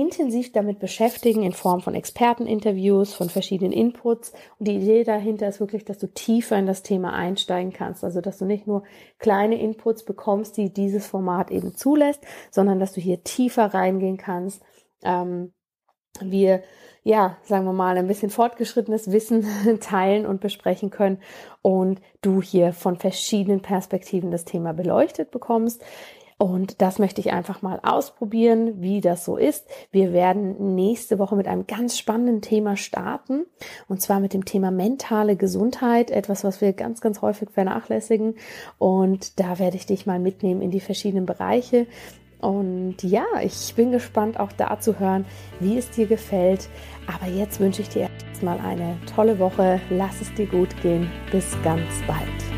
intensiv 0.00 0.52
damit 0.52 0.78
beschäftigen 0.78 1.42
in 1.42 1.52
Form 1.52 1.80
von 1.80 1.94
Experteninterviews, 1.94 3.14
von 3.14 3.28
verschiedenen 3.28 3.72
Inputs. 3.72 4.32
Und 4.58 4.68
die 4.68 4.76
Idee 4.76 5.04
dahinter 5.04 5.48
ist 5.48 5.60
wirklich, 5.60 5.84
dass 5.84 5.98
du 5.98 6.06
tiefer 6.06 6.58
in 6.58 6.66
das 6.66 6.82
Thema 6.82 7.12
einsteigen 7.12 7.72
kannst. 7.72 8.04
Also, 8.04 8.20
dass 8.20 8.38
du 8.38 8.44
nicht 8.44 8.66
nur 8.66 8.84
kleine 9.18 9.60
Inputs 9.60 10.04
bekommst, 10.04 10.56
die 10.56 10.72
dieses 10.72 11.06
Format 11.06 11.50
eben 11.50 11.74
zulässt, 11.74 12.22
sondern 12.50 12.78
dass 12.78 12.92
du 12.92 13.00
hier 13.00 13.22
tiefer 13.24 13.66
reingehen 13.74 14.16
kannst. 14.16 14.62
Ähm, 15.02 15.52
wir 16.20 16.62
ja, 17.08 17.38
sagen 17.42 17.64
wir 17.64 17.72
mal, 17.72 17.96
ein 17.96 18.06
bisschen 18.06 18.28
fortgeschrittenes 18.28 19.10
Wissen 19.10 19.46
teilen 19.80 20.26
und 20.26 20.42
besprechen 20.42 20.90
können 20.90 21.22
und 21.62 22.02
du 22.20 22.42
hier 22.42 22.74
von 22.74 22.96
verschiedenen 22.96 23.62
Perspektiven 23.62 24.30
das 24.30 24.44
Thema 24.44 24.74
beleuchtet 24.74 25.30
bekommst. 25.30 25.82
Und 26.38 26.80
das 26.80 27.00
möchte 27.00 27.20
ich 27.20 27.32
einfach 27.32 27.62
mal 27.62 27.80
ausprobieren, 27.82 28.80
wie 28.80 29.00
das 29.00 29.24
so 29.24 29.36
ist. 29.36 29.66
Wir 29.90 30.12
werden 30.12 30.76
nächste 30.76 31.18
Woche 31.18 31.34
mit 31.34 31.48
einem 31.48 31.66
ganz 31.66 31.98
spannenden 31.98 32.42
Thema 32.42 32.76
starten. 32.76 33.44
Und 33.88 34.00
zwar 34.00 34.20
mit 34.20 34.34
dem 34.34 34.44
Thema 34.44 34.70
mentale 34.70 35.34
Gesundheit. 35.34 36.12
Etwas, 36.12 36.44
was 36.44 36.60
wir 36.60 36.72
ganz, 36.74 37.00
ganz 37.00 37.22
häufig 37.22 37.50
vernachlässigen. 37.50 38.36
Und 38.78 39.40
da 39.40 39.58
werde 39.58 39.76
ich 39.76 39.86
dich 39.86 40.06
mal 40.06 40.20
mitnehmen 40.20 40.62
in 40.62 40.70
die 40.70 40.80
verschiedenen 40.80 41.26
Bereiche. 41.26 41.88
Und 42.40 43.02
ja, 43.02 43.24
ich 43.42 43.74
bin 43.74 43.90
gespannt 43.90 44.38
auch 44.38 44.52
da 44.52 44.78
zu 44.78 45.00
hören, 45.00 45.24
wie 45.58 45.76
es 45.76 45.90
dir 45.90 46.06
gefällt. 46.06 46.68
Aber 47.08 47.28
jetzt 47.28 47.58
wünsche 47.58 47.82
ich 47.82 47.88
dir 47.88 48.08
erstmal 48.28 48.60
eine 48.60 48.96
tolle 49.12 49.40
Woche. 49.40 49.80
Lass 49.90 50.20
es 50.20 50.32
dir 50.34 50.46
gut 50.46 50.80
gehen. 50.82 51.10
Bis 51.32 51.50
ganz 51.64 51.90
bald. 52.06 52.57